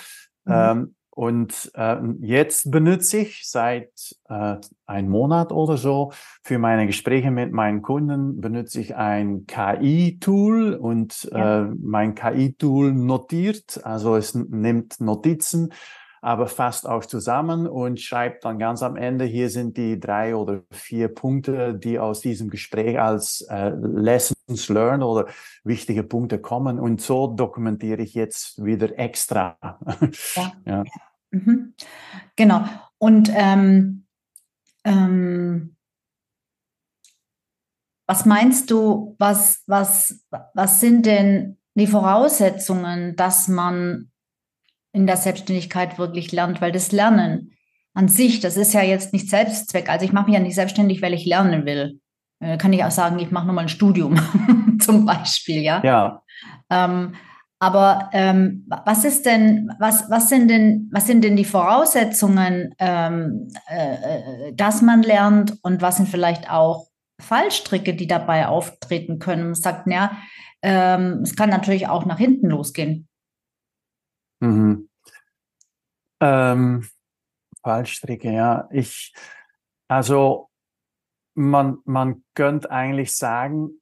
[0.45, 0.53] Mhm.
[0.53, 3.91] Ähm, und äh, jetzt benutze ich seit
[4.29, 6.13] äh, einem Monat oder so
[6.45, 11.63] für meine Gespräche mit meinen Kunden benutze ich ein KI-Tool und ja.
[11.63, 15.73] äh, mein KI-Tool notiert, also es nimmt Notizen
[16.21, 20.63] aber fasst auch zusammen und schreibt dann ganz am Ende, hier sind die drei oder
[20.71, 25.27] vier Punkte, die aus diesem Gespräch als äh, Lessons learned oder
[25.65, 26.79] wichtige Punkte kommen.
[26.79, 29.57] Und so dokumentiere ich jetzt wieder extra.
[30.35, 30.53] Ja.
[30.65, 30.85] ja.
[31.31, 31.75] Mhm.
[32.37, 32.65] Genau.
[32.99, 34.07] Und ähm,
[34.85, 35.77] ähm,
[38.07, 44.11] was meinst du, was, was, was sind denn die Voraussetzungen, dass man
[44.99, 47.53] in der Selbstständigkeit wirklich lernt, weil das Lernen
[47.95, 49.89] an sich, das ist ja jetzt nicht Selbstzweck.
[49.89, 52.01] Also ich mache mich ja nicht selbstständig, weil ich lernen will.
[52.41, 54.19] Äh, kann ich auch sagen, ich mache nochmal ein Studium
[54.81, 55.83] zum Beispiel, ja.
[55.83, 56.23] Ja.
[56.71, 57.15] Ähm,
[57.61, 63.49] aber ähm, was ist denn, was, was sind denn, was sind denn die Voraussetzungen, ähm,
[63.69, 66.87] äh, äh dass man lernt und was sind vielleicht auch
[67.21, 69.45] Fallstricke, die dabei auftreten können?
[69.45, 70.17] Man sagt, ja,
[70.63, 73.09] ähm, es kann natürlich auch nach hinten losgehen.
[74.41, 74.88] Mhm.
[76.21, 76.89] Ähm,
[77.63, 78.69] Fallstricke, ja.
[78.73, 79.15] Ich,
[79.89, 80.49] also
[81.35, 83.81] man, man könnte eigentlich sagen,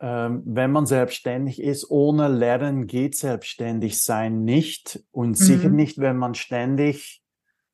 [0.00, 5.34] ähm, wenn man selbstständig ist, ohne Lernen geht selbstständig sein nicht und mhm.
[5.34, 7.22] sicher nicht, wenn man ständig,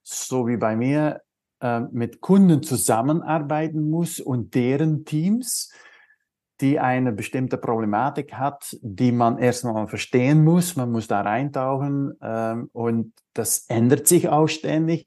[0.02, 1.22] so wie bei mir,
[1.60, 5.72] äh, mit Kunden zusammenarbeiten muss und deren Teams
[6.64, 10.76] die eine bestimmte Problematik hat, die man erstmal verstehen muss.
[10.76, 15.06] Man muss da reintauchen ähm, und das ändert sich auch ständig.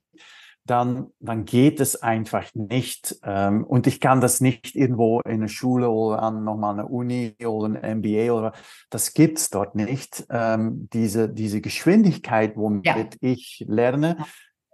[0.65, 3.15] Dann, dann geht es einfach nicht.
[3.23, 7.33] Ähm, und ich kann das nicht irgendwo in einer Schule oder an nochmal einer Uni
[7.43, 8.53] oder ein MBA oder
[8.91, 10.27] das gibt's dort nicht.
[10.29, 13.07] Ähm, diese, diese Geschwindigkeit, womit ja.
[13.21, 14.17] ich lerne,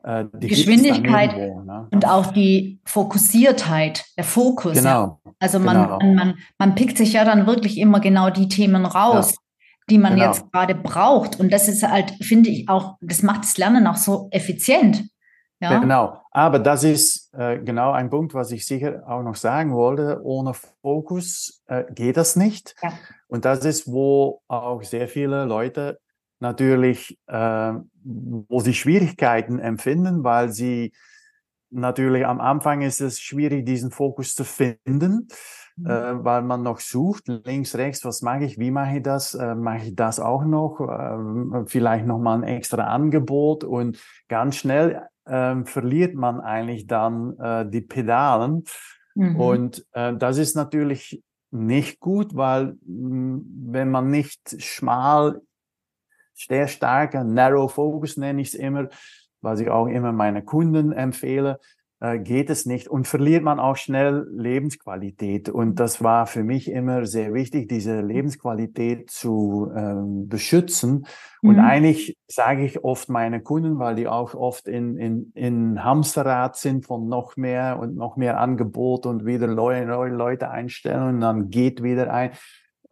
[0.04, 1.88] äh, die Geschwindigkeit irgendwo, ne?
[1.92, 4.74] und auch die Fokussiertheit, der Fokus.
[4.74, 5.20] Genau.
[5.26, 5.32] Ja.
[5.40, 6.00] Also man, genau.
[6.00, 9.38] man, man, man, pickt sich ja dann wirklich immer genau die Themen raus, ja.
[9.90, 10.26] die man genau.
[10.26, 11.40] jetzt gerade braucht.
[11.40, 15.06] Und das ist halt, finde ich auch, das macht das Lernen auch so effizient.
[15.62, 15.80] Ja?
[15.80, 16.18] Genau.
[16.32, 20.20] Aber das ist äh, genau ein Punkt, was ich sicher auch noch sagen wollte.
[20.24, 22.76] Ohne Fokus äh, geht das nicht.
[22.82, 22.92] Ja.
[23.28, 26.00] Und das ist, wo auch sehr viele Leute
[26.44, 30.94] natürlich, äh, wo sie Schwierigkeiten empfinden, weil sie
[31.72, 35.28] natürlich am Anfang ist es schwierig, diesen Fokus zu finden,
[35.76, 35.88] mhm.
[35.88, 39.56] äh, weil man noch sucht, links, rechts, was mache ich, wie mache ich das, äh,
[39.56, 45.64] mache ich das auch noch, äh, vielleicht nochmal ein extra Angebot und ganz schnell äh,
[45.64, 48.66] verliert man eigentlich dann äh, die Pedalen.
[49.16, 49.40] Mhm.
[49.40, 55.42] Und äh, das ist natürlich nicht gut, weil mh, wenn man nicht schmal
[56.34, 58.90] sehr starker Narrow Focus nenne ich es immer,
[59.42, 61.60] was ich auch immer meine Kunden empfehle,
[62.04, 65.48] äh, geht es nicht und verliert man auch schnell Lebensqualität.
[65.48, 71.06] Und das war für mich immer sehr wichtig, diese Lebensqualität zu ähm, beschützen.
[71.42, 71.62] Und mhm.
[71.62, 76.86] eigentlich sage ich oft meine Kunden, weil die auch oft in, in, in Hamsterrad sind
[76.86, 81.50] von noch mehr und noch mehr Angebot und wieder neue, neue Leute einstellen und dann
[81.52, 82.32] geht wieder ein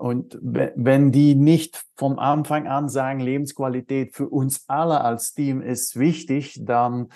[0.01, 5.99] und wenn die nicht vom Anfang an sagen, Lebensqualität für uns alle als Team ist
[5.99, 7.09] wichtig, dann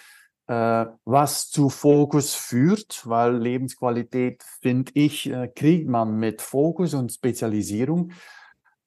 [0.46, 7.12] äh, was zu Fokus führt, weil Lebensqualität, finde ich, äh, kriegt man mit Fokus und
[7.12, 8.12] Spezialisierung.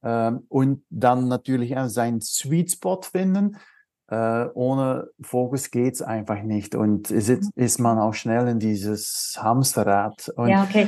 [0.03, 3.57] Äh, und dann natürlich auch seinen Sweet Spot finden.
[4.07, 6.77] Äh, ohne Fokus geht's einfach nicht.
[6.77, 10.29] Und ist, ist man auch schnell in dieses Hamsterrad.
[10.37, 10.87] Und ja, okay.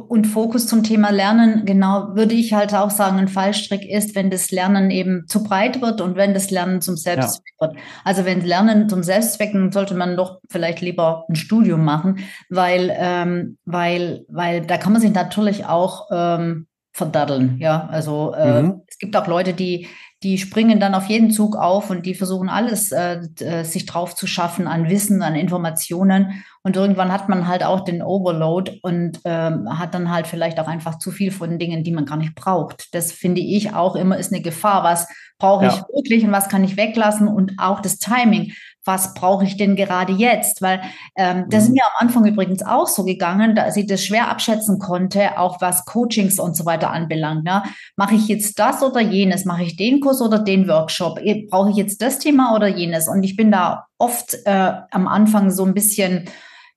[0.00, 4.30] Und Fokus zum Thema Lernen, genau, würde ich halt auch sagen, ein Fallstrick ist, wenn
[4.30, 7.68] das Lernen eben zu breit wird und wenn das Lernen zum Selbstzweck ja.
[7.68, 7.76] wird.
[8.04, 12.94] Also wenn Lernen zum Selbstzweck, dann sollte man doch vielleicht lieber ein Studium machen, weil,
[12.96, 17.58] ähm, weil, weil da kann man sich natürlich auch ähm, verdaddeln.
[17.58, 18.82] Ja, also äh, mhm.
[18.86, 19.88] es gibt auch Leute, die,
[20.22, 24.14] die springen dann auf jeden Zug auf und die versuchen alles äh, äh, sich drauf
[24.14, 26.44] zu schaffen an Wissen, an Informationen.
[26.62, 30.68] Und irgendwann hat man halt auch den Overload und ähm, hat dann halt vielleicht auch
[30.68, 32.94] einfach zu viel von Dingen, die man gar nicht braucht.
[32.94, 34.84] Das finde ich auch immer ist eine Gefahr.
[34.84, 35.86] Was brauche ich ja.
[35.92, 37.26] wirklich und was kann ich weglassen?
[37.26, 38.52] Und auch das Timing
[38.84, 40.60] was brauche ich denn gerade jetzt?
[40.60, 40.82] Weil
[41.16, 41.74] ähm, das ist mhm.
[41.74, 45.84] mir am Anfang übrigens auch so gegangen, dass ich das schwer abschätzen konnte, auch was
[45.84, 47.44] Coachings und so weiter anbelangt.
[47.44, 47.62] Ne?
[47.96, 49.44] Mache ich jetzt das oder jenes?
[49.44, 51.20] Mache ich den Kurs oder den Workshop?
[51.50, 53.08] Brauche ich jetzt das Thema oder jenes?
[53.08, 56.24] Und ich bin da oft äh, am Anfang so ein bisschen,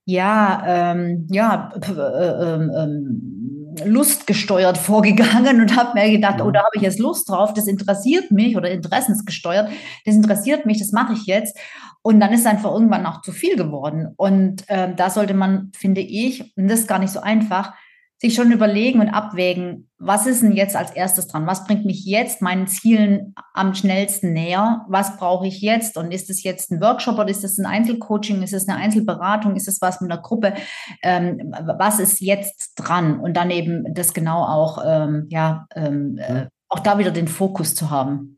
[0.06, 3.46] ja, ähm, ja, äh, ähm, ähm,
[3.84, 8.32] lustgesteuert vorgegangen und habe mir gedacht, oh, da habe ich jetzt Lust drauf, das interessiert
[8.32, 9.70] mich oder interessensgesteuert,
[10.06, 11.58] das interessiert mich, das mache ich jetzt.
[12.06, 14.14] Und dann ist es einfach irgendwann auch zu viel geworden.
[14.16, 17.74] Und äh, da sollte man, finde ich, und das ist gar nicht so einfach,
[18.22, 21.48] sich schon überlegen und abwägen, was ist denn jetzt als erstes dran?
[21.48, 24.86] Was bringt mich jetzt meinen Zielen am schnellsten näher?
[24.88, 25.98] Was brauche ich jetzt?
[25.98, 28.44] Und ist es jetzt ein Workshop oder ist es ein Einzelcoaching?
[28.44, 29.56] Ist es eine Einzelberatung?
[29.56, 30.54] Ist es was mit einer Gruppe?
[31.02, 33.20] Ähm, was ist jetzt dran?
[33.20, 37.74] Und dann eben das genau auch, ähm, ja, ähm, äh, auch da wieder den Fokus
[37.74, 38.38] zu haben.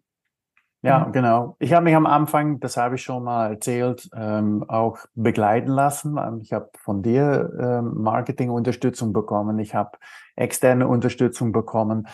[0.88, 1.12] Ja, mhm.
[1.12, 1.56] genau.
[1.60, 6.17] Ich habe mich am Anfang, das habe ich schon mal erzählt, ähm, auch begleiten lassen.
[6.17, 9.60] Ähm, ich habe von dir ähm, Marketingunterstützung bekommen.
[9.60, 9.97] Ich habe
[10.36, 12.08] externe Unterstützung bekommen.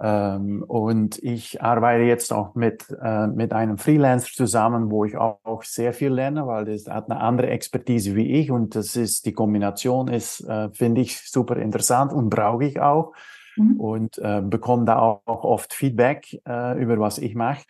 [0.00, 5.38] Ähm, und ich arbeite jetzt auch mit, äh, mit einem Freelancer zusammen, wo ich auch,
[5.42, 8.50] auch sehr viel lerne, weil das hat eine andere Expertise wie ich.
[8.50, 13.12] Und das ist, die Kombination ist, äh, finde ich, super interessant und brauche ich auch.
[13.56, 13.80] Mhm.
[13.80, 17.64] Und äh, bekomme da auch, auch oft Feedback äh, über was ich mache.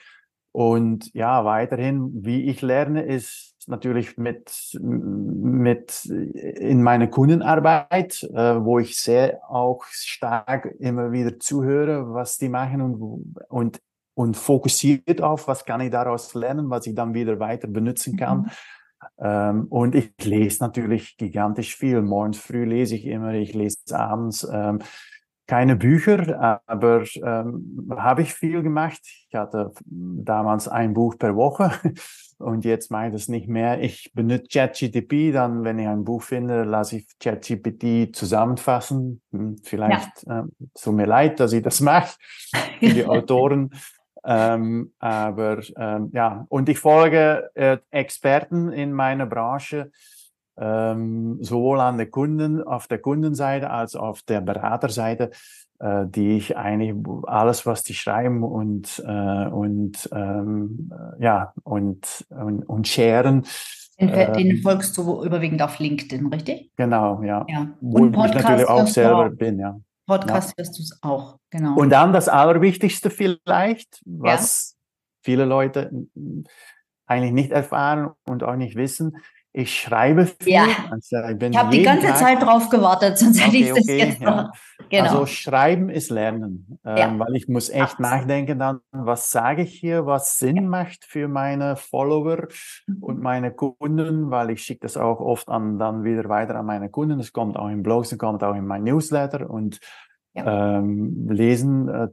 [0.53, 8.79] Und ja, weiterhin, wie ich lerne, ist natürlich mit, mit in meiner Kundenarbeit, äh, wo
[8.79, 13.81] ich sehr auch stark immer wieder zuhöre, was die machen und, und,
[14.15, 18.39] und fokussiert auf, was kann ich daraus lernen, was ich dann wieder weiter benutzen kann.
[18.39, 18.51] Mhm.
[19.21, 22.03] Ähm, und ich lese natürlich gigantisch viel.
[22.03, 24.49] Morgens früh lese ich immer, ich lese abends.
[24.51, 24.81] Ähm,
[25.49, 29.01] keine Bücher, aber ähm, habe ich viel gemacht.
[29.29, 31.73] Ich hatte damals ein Buch per Woche
[32.39, 33.81] und jetzt mache ich das nicht mehr.
[33.81, 39.23] Ich benutze ChatGPT, dann, wenn ich ein Buch finde, lasse ich ChatGPT zusammenfassen.
[39.33, 40.41] Hm, vielleicht ja.
[40.41, 40.45] äh,
[40.77, 42.19] so mir leid, dass ich das mache
[42.81, 43.71] für die Autoren.
[44.25, 49.91] Ähm, aber ähm, ja, und ich folge äh, Experten in meiner Branche
[50.61, 55.31] ähm, sowohl an der Kunden, auf der Kundenseite als auch auf der Beraterseite,
[55.81, 56.95] äh, die ich eigentlich
[57.27, 63.45] alles, was die schreiben und, äh, und ähm, äh, ja, und, und, und sharen.
[64.01, 66.71] Den, den ähm, folgst du überwiegend auf LinkedIn, richtig?
[66.77, 67.45] Genau, ja.
[67.49, 67.69] ja.
[67.81, 69.37] Wo und Podcast ich natürlich auch selber auch.
[69.37, 69.81] bin, ja.
[70.07, 70.55] Podcast ja.
[70.59, 71.77] hörst du es auch, genau.
[71.77, 74.77] Und dann das Allerwichtigste vielleicht, was ja.
[75.23, 75.91] viele Leute
[77.07, 79.17] eigentlich nicht erfahren und auch nicht wissen,
[79.53, 80.53] ich schreibe viel.
[80.53, 80.67] Ja.
[80.91, 82.17] Also ich, ich habe die ganze Tag...
[82.19, 84.31] Zeit drauf gewartet, sonst hätte ich das okay, jetzt ja.
[84.31, 84.53] noch.
[84.91, 85.05] Genau.
[85.05, 87.19] Also schreiben ist lernen, ähm, ja.
[87.19, 88.13] weil ich muss echt Absolut.
[88.13, 92.49] nachdenken dann, was sage ich hier, was Sinn macht für meine Follower
[92.87, 93.03] mhm.
[93.03, 96.89] und meine Kunden, weil ich schicke das auch oft an, dann wieder weiter an meine
[96.91, 97.19] Kunden.
[97.19, 99.81] Es kommt auch in Blogs, es kommt auch in mein Newsletter und
[100.35, 102.09] ähm, lesen äh,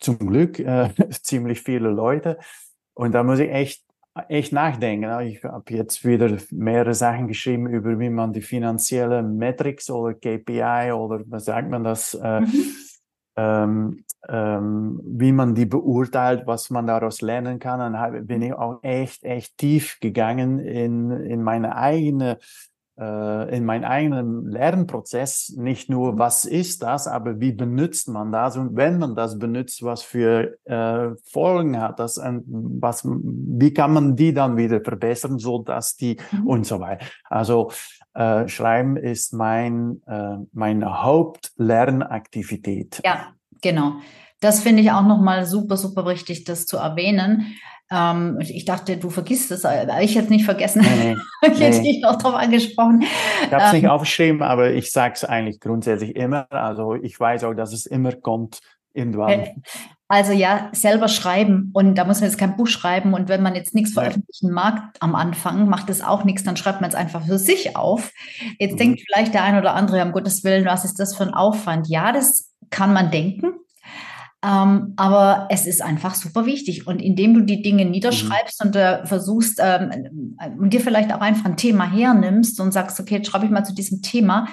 [0.00, 2.38] zum Glück äh, ziemlich viele Leute.
[2.94, 3.87] Und da muss ich echt
[4.28, 5.20] echt nachdenken.
[5.20, 10.92] Ich habe jetzt wieder mehrere Sachen geschrieben über, wie man die finanzielle Metrics oder KPI
[10.92, 12.64] oder was sagt man das, äh, mhm.
[13.36, 17.92] ähm, ähm, wie man die beurteilt, was man daraus lernen kann.
[17.92, 22.38] Dann bin ich auch echt, echt tief gegangen in, in meine eigene
[22.98, 28.74] in meinen eigenen Lernprozess nicht nur, was ist das, aber wie benutzt man das und
[28.76, 32.42] wenn man das benutzt, was für äh, Folgen hat das und
[32.80, 36.46] was, wie kann man die dann wieder verbessern, so dass die mhm.
[36.46, 37.06] und so weiter.
[37.24, 37.70] Also
[38.14, 43.00] äh, Schreiben ist mein, äh, meine Hauptlernaktivität.
[43.04, 43.28] Ja,
[43.62, 43.92] genau.
[44.40, 47.54] Das finde ich auch nochmal super, super wichtig, das zu erwähnen.
[47.90, 49.64] Ähm, ich dachte, du vergisst es,
[50.02, 50.82] ich hätte nicht vergessen.
[50.82, 51.16] Nee, nee,
[51.52, 53.02] ich hätte dich noch darauf angesprochen.
[53.02, 56.46] Ich habe es ähm, nicht aufgeschrieben, aber ich sage es eigentlich grundsätzlich immer.
[56.50, 58.60] Also ich weiß auch, dass es immer kommt
[58.92, 59.30] irgendwann.
[59.30, 59.54] Äh,
[60.10, 63.54] also ja, selber schreiben und da muss man jetzt kein Buch schreiben und wenn man
[63.54, 67.26] jetzt nichts veröffentlichen mag am Anfang, macht es auch nichts, dann schreibt man es einfach
[67.26, 68.10] für sich auf.
[68.58, 68.78] Jetzt mhm.
[68.78, 71.88] denkt vielleicht der ein oder andere, um Gottes Willen, was ist das für ein Aufwand?
[71.88, 73.52] Ja, das kann man denken,
[74.44, 76.86] ähm, aber es ist einfach super wichtig.
[76.86, 78.68] Und indem du die Dinge niederschreibst mhm.
[78.68, 83.16] und äh, versuchst ähm, und dir vielleicht auch einfach ein Thema hernimmst und sagst, okay,
[83.16, 84.46] jetzt schreibe ich mal zu diesem Thema,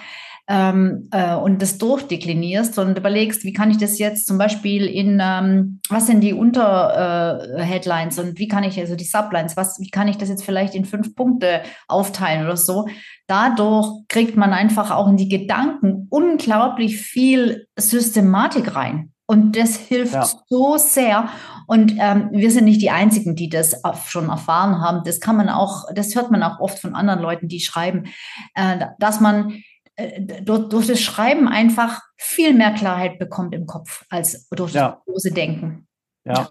[0.47, 5.19] ähm, äh, und das durchdeklinierst und überlegst, wie kann ich das jetzt zum Beispiel in,
[5.21, 9.89] ähm, was sind die Unterheadlines äh, und wie kann ich, also die Sublines, was, wie
[9.89, 12.87] kann ich das jetzt vielleicht in fünf Punkte aufteilen oder so.
[13.25, 19.13] Dadurch kriegt man einfach auch in die Gedanken unglaublich viel Systematik rein.
[19.27, 20.27] Und das hilft ja.
[20.47, 21.29] so sehr.
[21.67, 25.03] Und ähm, wir sind nicht die Einzigen, die das schon erfahren haben.
[25.03, 28.05] Das kann man auch, das hört man auch oft von anderen Leuten, die schreiben,
[28.53, 29.63] äh, dass man
[29.95, 34.89] äh, durch, durch, das Schreiben einfach viel mehr Klarheit bekommt im Kopf als durch ja.
[34.89, 35.87] das große Denken.
[36.23, 36.49] Ja.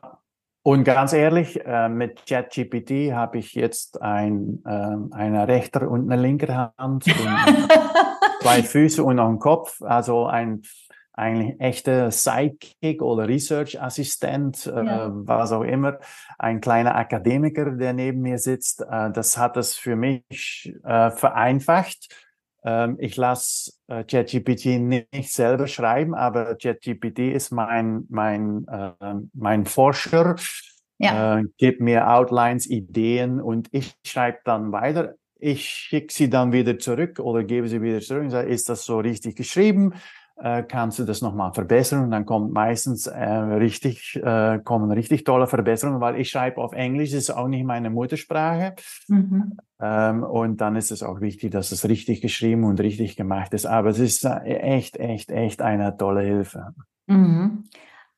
[0.67, 6.21] Und ganz ehrlich, äh, mit ChatGPT habe ich jetzt ein, äh, eine rechte und eine
[6.21, 7.05] linke Hand und
[8.41, 9.83] zwei Füße und noch einen Kopf.
[9.83, 10.63] Also ein
[11.15, 15.07] eigentlich echter Sidekick oder Research-Assistent, äh, ja.
[15.07, 15.99] äh, was auch immer,
[16.39, 18.83] ein kleiner Akademiker, der neben mir sitzt.
[18.83, 22.09] Äh, das hat es für mich äh, vereinfacht
[22.65, 29.67] ähm, ich lasse äh, ChatGPT nicht selber schreiben, aber ChatGPT ist mein, mein, äh, mein
[29.67, 30.37] Forscher,
[30.99, 31.39] ja.
[31.39, 35.15] äh, gibt mir Outlines, Ideen und ich schreibe dann weiter.
[35.39, 38.87] Ich schicke sie dann wieder zurück oder gebe sie wieder zurück und sage, ist das
[38.87, 39.93] so richtig geschrieben?
[40.37, 45.25] Äh, kannst du das nochmal verbessern und dann kommt meistens äh, richtig, äh, kommen richtig
[45.25, 48.75] tolle Verbesserungen, weil ich schreibe auf Englisch, ist auch nicht meine Muttersprache.
[49.09, 49.59] Mhm.
[49.81, 53.67] Ähm, und dann ist es auch wichtig, dass es richtig geschrieben und richtig gemacht ist.
[53.67, 56.75] Aber es ist äh, echt, echt, echt eine tolle Hilfe.
[57.07, 57.65] Mhm.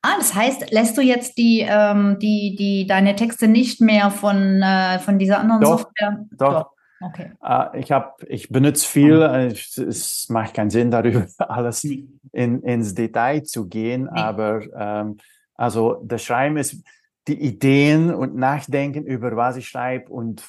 [0.03, 4.63] Ah, das heißt, lässt du jetzt die, ähm, die, die, deine Texte nicht mehr von,
[4.63, 6.25] äh, von dieser anderen doch, Software?
[6.31, 6.76] Doch, doch.
[7.01, 7.33] Okay.
[7.43, 12.95] Äh, ich, hab, ich benutze viel, äh, es macht keinen Sinn, darüber alles in, ins
[12.95, 15.19] Detail zu gehen, aber ähm,
[15.55, 16.83] also das Schreiben ist
[17.29, 20.45] die Ideen und Nachdenken über was ich schreibe und,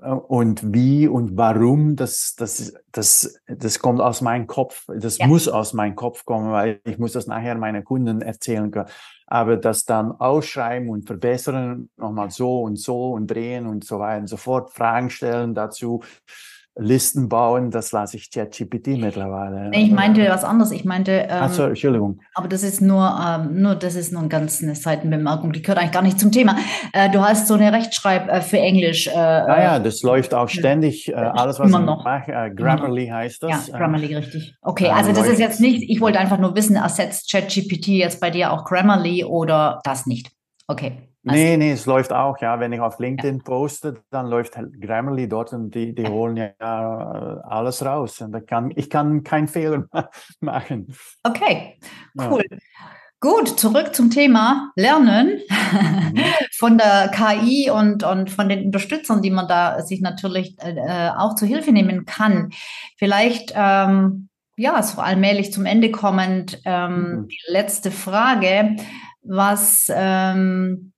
[0.00, 4.86] und wie und warum, das, das, das, das kommt aus meinem Kopf.
[4.88, 5.26] Das ja.
[5.26, 8.88] muss aus meinem Kopf kommen, weil ich muss das nachher meinen Kunden erzählen können
[9.30, 14.22] aber das dann ausschreiben und verbessern, nochmal so und so und drehen und so weiter
[14.22, 16.02] und so fort, Fragen stellen dazu,
[16.80, 19.70] Listen bauen, das lasse ich ChatGPT mittlerweile.
[19.72, 20.70] Ich meinte was anderes.
[20.70, 21.26] Ich meinte.
[21.28, 22.20] Ähm, Achso, Entschuldigung.
[22.34, 25.52] Aber das ist nur, ähm, nur, das ist nur eine ganz eine Seitenbemerkung.
[25.52, 26.56] Die gehört eigentlich gar nicht zum Thema.
[26.92, 29.08] Äh, du hast so eine Rechtschreib äh, für Englisch.
[29.08, 31.08] Äh, ja, ja, das läuft auch ständig.
[31.08, 32.04] Äh, alles, was immer ich noch.
[32.04, 33.66] mache, äh, Grammarly heißt das.
[33.66, 34.54] Ja, Grammarly, richtig.
[34.62, 38.30] Okay, also das ist jetzt nicht, ich wollte einfach nur wissen, ersetzt ChatGPT jetzt bei
[38.30, 40.30] dir auch Grammarly oder das nicht?
[40.68, 41.07] Okay.
[41.28, 42.60] Also, nee, nee, es läuft auch, ja.
[42.60, 43.42] Wenn ich auf LinkedIn ja.
[43.44, 48.20] poste, dann läuft Grammarly dort und die, die holen ja alles raus.
[48.20, 49.84] Und da kann, ich kann keinen Fehler
[50.40, 50.94] machen.
[51.22, 51.78] Okay,
[52.18, 52.44] cool.
[52.50, 52.58] Ja.
[53.20, 56.22] Gut, zurück zum Thema Lernen mhm.
[56.56, 61.34] von der KI und, und von den Unterstützern, die man da sich natürlich äh, auch
[61.34, 62.50] zu Hilfe nehmen kann.
[62.96, 67.28] Vielleicht, ähm, ja, so allmählich zum Ende kommend, ähm, mhm.
[67.28, 68.76] die letzte Frage.
[69.22, 70.92] Was ähm,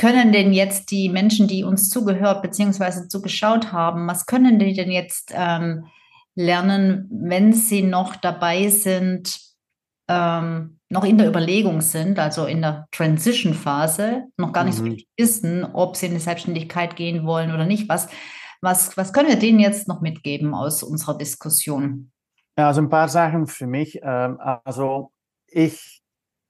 [0.00, 3.06] können denn jetzt die Menschen, die uns zugehört bzw.
[3.08, 5.88] zugeschaut haben, was können die denn jetzt ähm,
[6.34, 9.38] lernen, wenn sie noch dabei sind,
[10.08, 14.78] ähm, noch in der Überlegung sind, also in der Transition-Phase, noch gar nicht mhm.
[14.78, 17.86] so richtig wissen, ob sie in die Selbstständigkeit gehen wollen oder nicht.
[17.90, 18.08] Was,
[18.62, 22.10] was, was können wir denen jetzt noch mitgeben aus unserer Diskussion?
[22.56, 24.00] Ja, also ein paar Sachen für mich.
[24.02, 25.12] Ähm, also
[25.46, 25.99] ich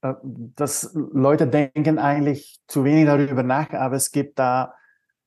[0.03, 4.75] dass Leute denken eigentlich zu wenig darüber nach, aber es gibt da,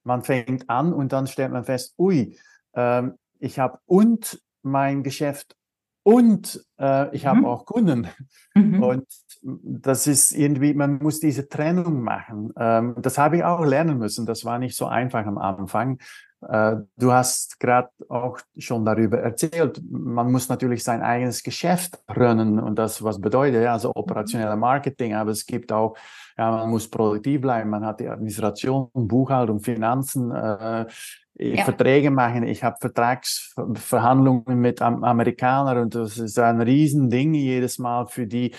[0.03, 2.37] man fängt an und dann stellt man fest, ui,
[2.73, 3.03] äh,
[3.39, 5.55] ich habe und mein Geschäft
[6.03, 7.45] und äh, ich habe mhm.
[7.45, 8.07] auch Kunden.
[8.55, 8.83] Mhm.
[8.83, 9.07] Und
[9.41, 12.53] das ist irgendwie, man muss diese Trennung machen.
[12.57, 14.25] Ähm, das habe ich auch lernen müssen.
[14.25, 15.99] Das war nicht so einfach am Anfang.
[16.49, 22.59] Äh, du hast gerade auch schon darüber erzählt, man muss natürlich sein eigenes Geschäft runnen
[22.59, 25.95] und das was bedeutet, also operationelle Marketing, aber es gibt auch,
[26.37, 30.85] ja, man muss produktiv bleiben, man hat die Administration, Buchhaltung, Finanzen, äh,
[31.35, 31.63] ja.
[31.63, 38.27] Verträge machen, ich habe Vertragsverhandlungen mit Amerikanern und das ist ein Riesending jedes Mal für
[38.27, 38.53] die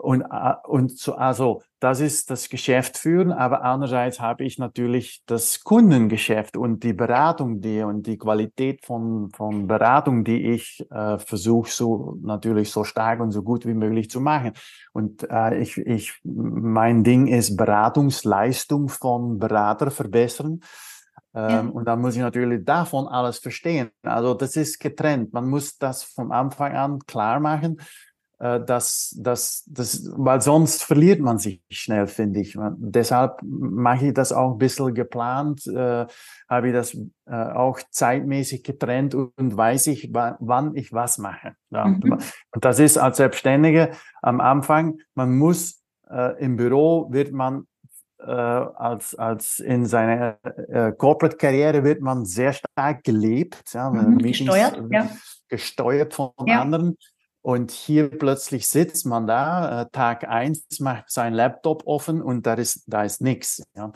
[0.00, 5.22] Und, äh, und so, also das ist das Geschäft führen, aber andererseits habe ich natürlich
[5.26, 11.18] das Kundengeschäft und die Beratung, die und die Qualität von, von Beratung, die ich äh,
[11.18, 14.52] versuche so natürlich so stark und so gut wie möglich zu machen.
[14.92, 20.60] Und äh, ich, ich, mein Ding ist Beratungsleistung von Berater verbessern.
[21.34, 21.60] Ähm, ja.
[21.60, 23.90] Und dann muss ich natürlich davon alles verstehen.
[24.02, 25.34] Also das ist getrennt.
[25.34, 27.78] Man muss das von Anfang an klar machen
[28.40, 32.56] äh, dass, dass, dass, weil sonst verliert man sich schnell, finde ich.
[32.78, 36.06] Deshalb mache ich das auch ein bisschen geplant, äh,
[36.48, 36.94] habe ich das
[37.26, 41.54] äh, auch zeitmäßig getrennt und, und weiß ich, wann ich was mache.
[41.68, 41.86] Ja.
[41.86, 42.18] Mhm.
[42.52, 43.90] Und das ist als Selbstständige
[44.22, 47.66] am Anfang, man muss äh, im Büro wird man
[48.20, 50.38] äh, als, als in seiner
[50.68, 55.10] äh, Corporate-Karriere wird man sehr stark gelebt, ja, mhm, gesteuert, ja.
[55.48, 56.60] gesteuert von ja.
[56.60, 56.96] anderen.
[57.42, 62.54] Und hier plötzlich sitzt man da, äh, Tag eins macht sein Laptop offen und da
[62.54, 63.62] ist, da ist nichts.
[63.74, 63.92] Ja.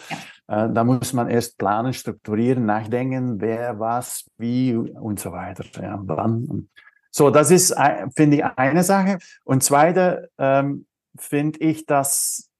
[0.48, 5.64] Äh, da muss man erst planen, strukturieren, nachdenken, wer, was, wie und so weiter.
[5.80, 6.70] Ja, wann.
[7.10, 7.74] So, das ist,
[8.16, 9.18] finde ich, eine Sache.
[9.44, 10.86] Und zweite, ähm,
[11.16, 12.50] finde ich, dass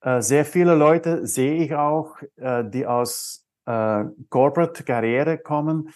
[0.00, 5.90] äh, sehr viele Leute, sehe ich auch, äh, die aus äh, Corporate-Karriere kommen,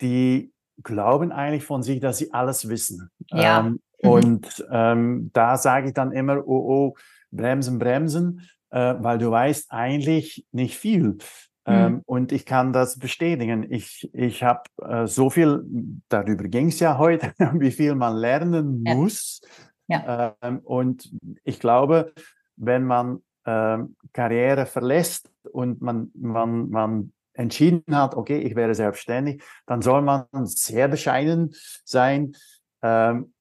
[0.00, 0.52] die
[0.82, 3.10] glauben eigentlich von sich, dass sie alles wissen.
[3.30, 3.60] Ja.
[3.60, 4.10] Ähm, mhm.
[4.10, 6.94] Und ähm, da sage ich dann immer, oh, oh,
[7.30, 11.02] bremsen, bremsen, äh, weil du weißt eigentlich nicht viel.
[11.04, 11.18] Mhm.
[11.66, 13.66] Ähm, und ich kann das bestätigen.
[13.70, 15.64] Ich, ich habe äh, so viel,
[16.08, 18.94] darüber ging es ja heute, wie viel man lernen ja.
[18.94, 19.40] muss.
[19.88, 20.34] Ja.
[20.42, 21.12] Ähm, und
[21.44, 22.12] ich glaube,
[22.56, 29.42] wenn man ähm, Karriere verlässt und man, man, man entschieden hat, okay, ich werde selbstständig,
[29.66, 31.54] dann soll man sehr bescheiden
[31.84, 32.34] sein
[32.82, 33.32] ähm,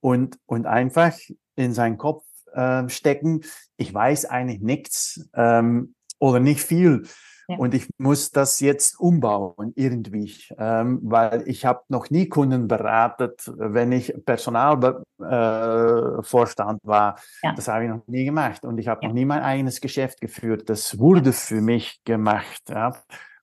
[0.00, 1.16] und, und einfach
[1.56, 3.42] in seinen Kopf äh, stecken,
[3.76, 7.04] ich weiß eigentlich nichts ähm, oder nicht viel.
[7.48, 7.56] Ja.
[7.58, 13.52] Und ich muss das jetzt umbauen irgendwie, ähm, weil ich habe noch nie Kunden beratet,
[13.56, 17.18] wenn ich Personalvorstand äh, war.
[17.42, 17.52] Ja.
[17.54, 19.08] Das habe ich noch nie gemacht und ich habe ja.
[19.08, 20.70] noch nie mein eigenes Geschäft geführt.
[20.70, 22.62] Das wurde für mich gemacht.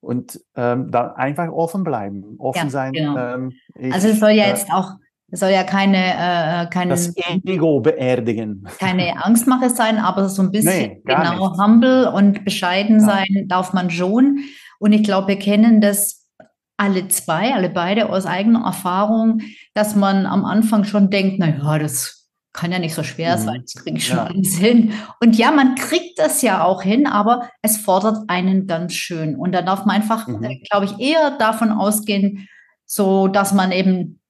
[0.02, 2.92] Und ähm, da einfach offen bleiben, offen ja, sein.
[2.92, 3.18] Genau.
[3.18, 4.94] Ähm, ich, also es soll ja äh, jetzt auch,
[5.30, 7.14] es soll ja keine, äh, keine das
[7.46, 8.68] Ego beerdigen.
[8.80, 11.62] Keine Angstmache sein, aber so ein bisschen nee, genau nicht.
[11.62, 13.06] humble und bescheiden ja.
[13.06, 14.40] sein darf man schon.
[14.80, 16.28] Und ich glaube, wir kennen das
[16.78, 19.42] alle zwei, alle beide aus eigener Erfahrung,
[19.76, 22.21] dass man am Anfang schon denkt, na ja, das
[22.54, 23.42] kann ja nicht so schwer mhm.
[23.42, 24.26] sein, das kriege ich schon ja.
[24.26, 24.94] alles hin.
[25.22, 29.36] Und ja, man kriegt das ja auch hin, aber es fordert einen ganz schön.
[29.36, 30.44] Und da darf man einfach, mhm.
[30.44, 32.48] äh, glaube ich, eher davon ausgehen,
[32.86, 34.22] so dass man eben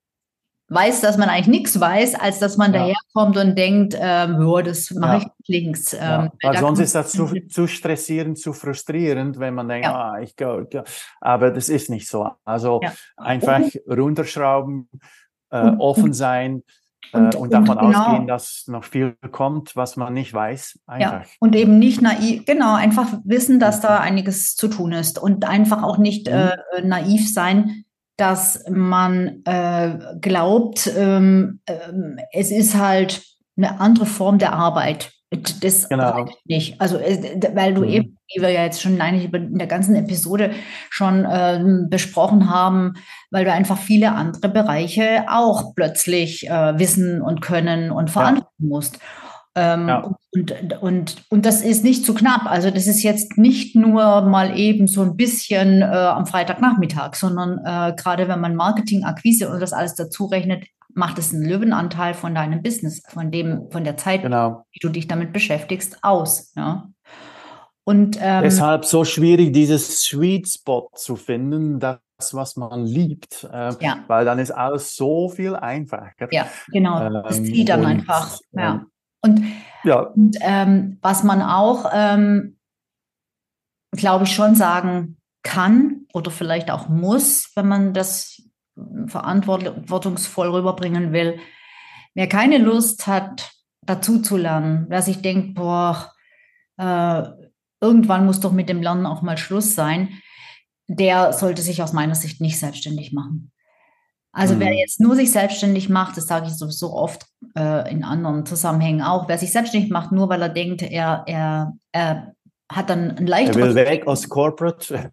[0.71, 2.79] weiß, dass man eigentlich nichts weiß, als dass man ja.
[2.79, 5.19] daherkommt und denkt, ähm, oh, das mache ja.
[5.19, 5.93] ich links.
[5.93, 10.35] Ähm, Weil sonst ist das zu, zu stressierend, zu frustrierend, wenn man denkt, ah, ich
[10.37, 10.83] go, go.
[11.19, 12.29] aber das ist nicht so.
[12.45, 12.79] Also
[13.17, 14.89] einfach runterschrauben,
[15.49, 16.63] äh, offen sein,
[17.13, 20.79] und, äh, und davon und genau, ausgehen, dass noch viel kommt, was man nicht weiß.
[20.85, 21.11] Einfach.
[21.11, 25.45] Ja, und eben nicht naiv, genau, einfach wissen, dass da einiges zu tun ist und
[25.45, 26.33] einfach auch nicht mhm.
[26.33, 27.83] äh, naiv sein,
[28.17, 31.73] dass man äh, glaubt, ähm, äh,
[32.33, 33.23] es ist halt
[33.57, 35.11] eine andere Form der Arbeit.
[35.31, 36.27] Das genau.
[36.43, 36.81] nicht.
[36.81, 37.89] Also, äh, weil du mhm.
[37.89, 40.51] eben, wie wir ja jetzt schon eigentlich in der ganzen Episode
[40.89, 42.95] schon äh, besprochen haben,
[43.31, 48.67] weil du einfach viele andere Bereiche auch plötzlich äh, wissen und können und verantworten ja.
[48.67, 48.99] musst.
[49.55, 50.11] Ähm, ja.
[50.33, 52.45] und, und, und das ist nicht zu knapp.
[52.45, 57.59] Also das ist jetzt nicht nur mal eben so ein bisschen äh, am Freitagnachmittag, sondern
[57.65, 62.13] äh, gerade wenn man Marketing, Akquise und das alles dazu rechnet, macht es einen Löwenanteil
[62.13, 64.65] von deinem Business, von dem, von der Zeit, genau.
[64.75, 66.51] die du dich damit beschäftigst, aus.
[66.55, 66.89] Ja?
[67.83, 71.99] Und ähm, deshalb so schwierig, dieses Sweet Spot zu finden, das,
[72.31, 74.03] was man liebt, äh, ja.
[74.07, 76.27] weil dann ist alles so viel einfacher.
[76.31, 77.01] Ja, genau.
[77.01, 78.39] Ähm, das zieht dann und, einfach.
[78.51, 78.73] Ja.
[78.73, 78.91] Ähm,
[79.23, 79.43] und,
[79.83, 79.99] ja.
[80.01, 82.57] und ähm, was man auch, ähm,
[83.91, 88.30] glaube ich, schon sagen kann oder vielleicht auch muss, wenn man das
[89.07, 91.39] verantwortungsvoll rüberbringen will.
[92.13, 93.51] Wer keine Lust hat,
[93.81, 96.11] dazu zu lernen, wer sich denkt, boah,
[96.77, 97.23] äh,
[97.81, 100.09] irgendwann muss doch mit dem Lernen auch mal Schluss sein,
[100.87, 103.51] der sollte sich aus meiner Sicht nicht selbstständig machen.
[104.33, 104.59] Also mhm.
[104.59, 109.01] wer jetzt nur sich selbstständig macht, das sage ich sowieso oft äh, in anderen Zusammenhängen
[109.01, 112.33] auch, wer sich selbstständig macht, nur weil er denkt, er, er, er
[112.71, 113.75] hat dann ein leichteres...
[113.75, 115.11] Er will weg aus Corporate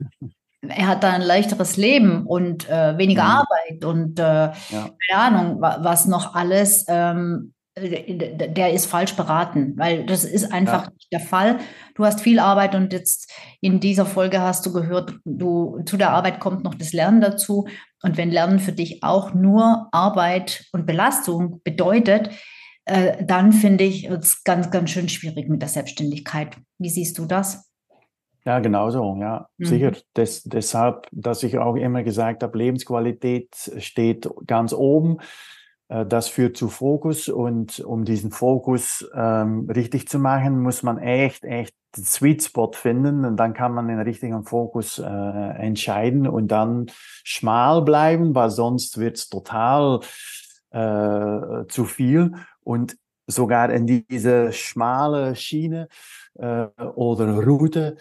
[0.67, 3.31] er hat da ein leichteres Leben und äh, weniger mhm.
[3.31, 4.91] Arbeit und äh, ja.
[5.09, 10.85] keine Ahnung, was noch alles, ähm, äh, der ist falsch beraten, weil das ist einfach
[10.85, 10.91] ja.
[10.91, 11.59] nicht der Fall.
[11.95, 13.31] Du hast viel Arbeit und jetzt
[13.61, 17.69] in dieser Folge hast du gehört, du zu der Arbeit kommt noch das Lernen dazu.
[18.03, 22.31] Und wenn Lernen für dich auch nur Arbeit und Belastung bedeutet,
[22.85, 26.57] äh, dann finde ich es ganz, ganz schön schwierig mit der Selbstständigkeit.
[26.79, 27.68] Wie siehst du das?
[28.49, 29.64] Ja, genauso, ja, mhm.
[29.66, 29.92] sicher.
[30.16, 35.18] Des, deshalb, dass ich auch immer gesagt habe, Lebensqualität steht ganz oben.
[35.88, 40.96] Äh, das führt zu Fokus und um diesen Fokus ähm, richtig zu machen, muss man
[40.96, 46.26] echt, echt den Sweet Spot finden und dann kann man den richtigen Fokus äh, entscheiden
[46.26, 46.86] und dann
[47.24, 50.01] schmal bleiben, weil sonst wird's total
[50.70, 52.32] äh, zu viel
[52.62, 52.96] und
[53.26, 55.88] sogar in diese schmale Schiene
[56.38, 57.99] äh, oder Route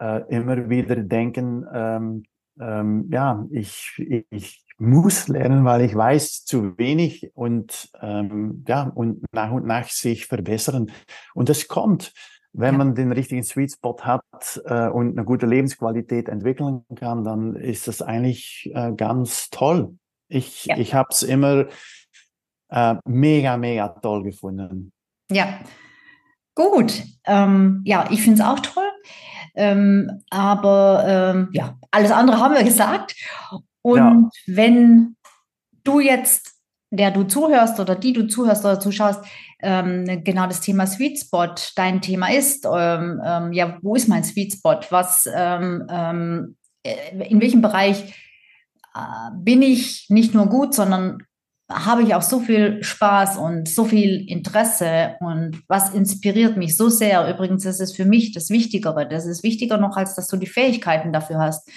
[0.00, 2.24] äh, immer wieder denken, ähm,
[2.60, 3.92] ähm, ja, ich,
[4.30, 9.88] ich muss lernen, weil ich weiß zu wenig und ähm, ja und nach und nach
[9.88, 10.90] sich verbessern
[11.34, 12.12] und das kommt,
[12.52, 12.78] wenn ja.
[12.78, 17.88] man den richtigen Sweet Spot hat äh, und eine gute Lebensqualität entwickeln kann, dann ist
[17.88, 19.96] das eigentlich äh, ganz toll.
[20.28, 20.76] Ich ja.
[20.78, 21.66] ich habe es immer
[22.68, 24.92] äh, mega mega toll gefunden.
[25.30, 25.58] Ja,
[26.54, 27.02] gut.
[27.26, 28.87] Ähm, ja, ich finde es auch toll.
[29.58, 33.16] Ähm, aber ähm, ja, alles andere haben wir gesagt.
[33.82, 34.30] Und ja.
[34.46, 35.16] wenn
[35.82, 36.54] du jetzt,
[36.90, 39.24] der du zuhörst oder die du zuhörst oder zuschaust,
[39.60, 44.22] ähm, genau das Thema Sweet Spot dein Thema ist, ähm, ähm, ja, wo ist mein
[44.22, 44.78] Sweet Spot?
[44.90, 45.84] Was, ähm,
[46.84, 48.14] äh, in welchem Bereich
[48.94, 51.18] äh, bin ich nicht nur gut, sondern
[51.70, 56.88] habe ich auch so viel Spaß und so viel Interesse und was inspiriert mich so
[56.88, 57.28] sehr.
[57.28, 59.06] Übrigens, das ist für mich das Wichtigere.
[59.06, 61.68] Das ist wichtiger noch, als dass du die Fähigkeiten dafür hast.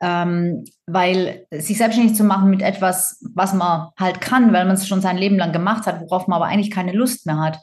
[0.00, 4.86] Ähm, weil sich selbstständig zu machen mit etwas, was man halt kann, weil man es
[4.86, 7.60] schon sein Leben lang gemacht hat, worauf man aber eigentlich keine Lust mehr hat,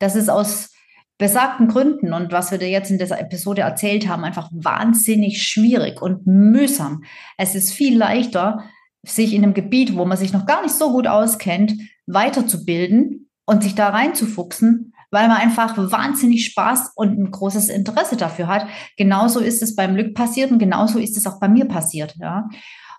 [0.00, 0.70] das ist aus
[1.18, 6.00] besagten Gründen und was wir dir jetzt in dieser Episode erzählt haben, einfach wahnsinnig schwierig
[6.00, 7.02] und mühsam.
[7.36, 8.64] Es ist viel leichter,
[9.06, 11.74] sich in einem Gebiet, wo man sich noch gar nicht so gut auskennt,
[12.06, 18.48] weiterzubilden und sich da reinzufuchsen, weil man einfach wahnsinnig Spaß und ein großes Interesse dafür
[18.48, 18.66] hat.
[18.96, 22.14] Genauso ist es beim Glück passiert und genauso ist es auch bei mir passiert.
[22.20, 22.48] Ja.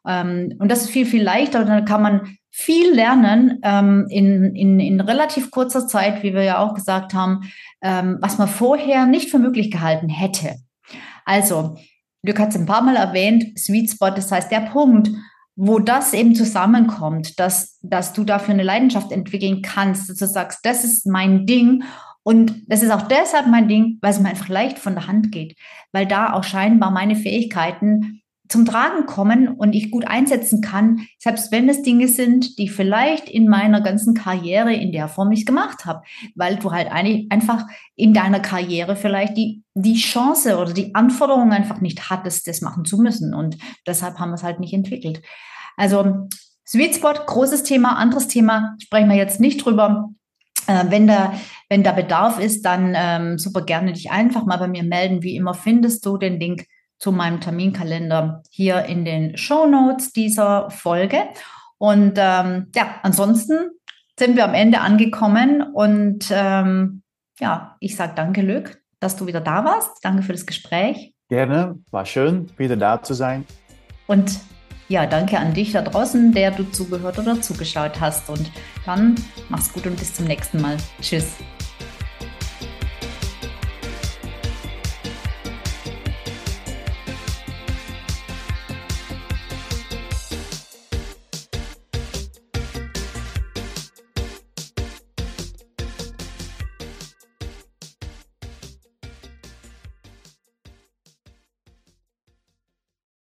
[0.07, 1.61] Ähm, und das ist viel, viel leichter.
[1.61, 6.43] Und dann kann man viel lernen ähm, in, in, in relativ kurzer Zeit, wie wir
[6.43, 10.55] ja auch gesagt haben, ähm, was man vorher nicht für möglich gehalten hätte.
[11.25, 11.77] Also,
[12.23, 15.09] Glück hat es ein paar Mal erwähnt, Sweet Spot, das heißt der Punkt,
[15.61, 20.59] wo das eben zusammenkommt, dass, dass du dafür eine Leidenschaft entwickeln kannst, dass du sagst,
[20.63, 21.83] das ist mein Ding.
[22.23, 25.33] Und das ist auch deshalb mein Ding, weil es mir einfach leicht von der Hand
[25.33, 25.57] geht,
[25.91, 31.51] weil da auch scheinbar meine Fähigkeiten zum Tragen kommen und ich gut einsetzen kann, selbst
[31.51, 35.85] wenn es Dinge sind, die vielleicht in meiner ganzen Karriere in der Form nicht gemacht
[35.85, 36.01] habe,
[36.35, 41.79] weil du halt einfach in deiner Karriere vielleicht die, die Chance oder die Anforderung einfach
[41.79, 45.21] nicht hattest, das machen zu müssen und deshalb haben wir es halt nicht entwickelt.
[45.77, 46.27] Also
[46.67, 50.09] Sweet Spot, großes Thema, anderes Thema, sprechen wir jetzt nicht drüber.
[50.67, 51.33] Äh, wenn, da,
[51.67, 55.23] wenn da Bedarf ist, dann ähm, super gerne dich einfach mal bei mir melden.
[55.23, 56.65] Wie immer findest du den Link
[56.99, 61.23] zu meinem Terminkalender hier in den Show Notes dieser Folge.
[61.77, 63.71] Und ähm, ja, ansonsten
[64.19, 67.01] sind wir am Ende angekommen und ähm,
[67.39, 70.03] ja, ich sage danke, Lück, dass du wieder da warst.
[70.03, 71.13] Danke für das Gespräch.
[71.29, 73.45] Gerne, war schön, wieder da zu sein.
[74.07, 74.39] Und
[74.89, 78.29] ja, danke an dich da draußen, der du zugehört oder zugeschaut hast.
[78.29, 78.51] Und
[78.85, 79.15] dann
[79.47, 80.77] mach's gut und bis zum nächsten Mal.
[80.99, 81.37] Tschüss.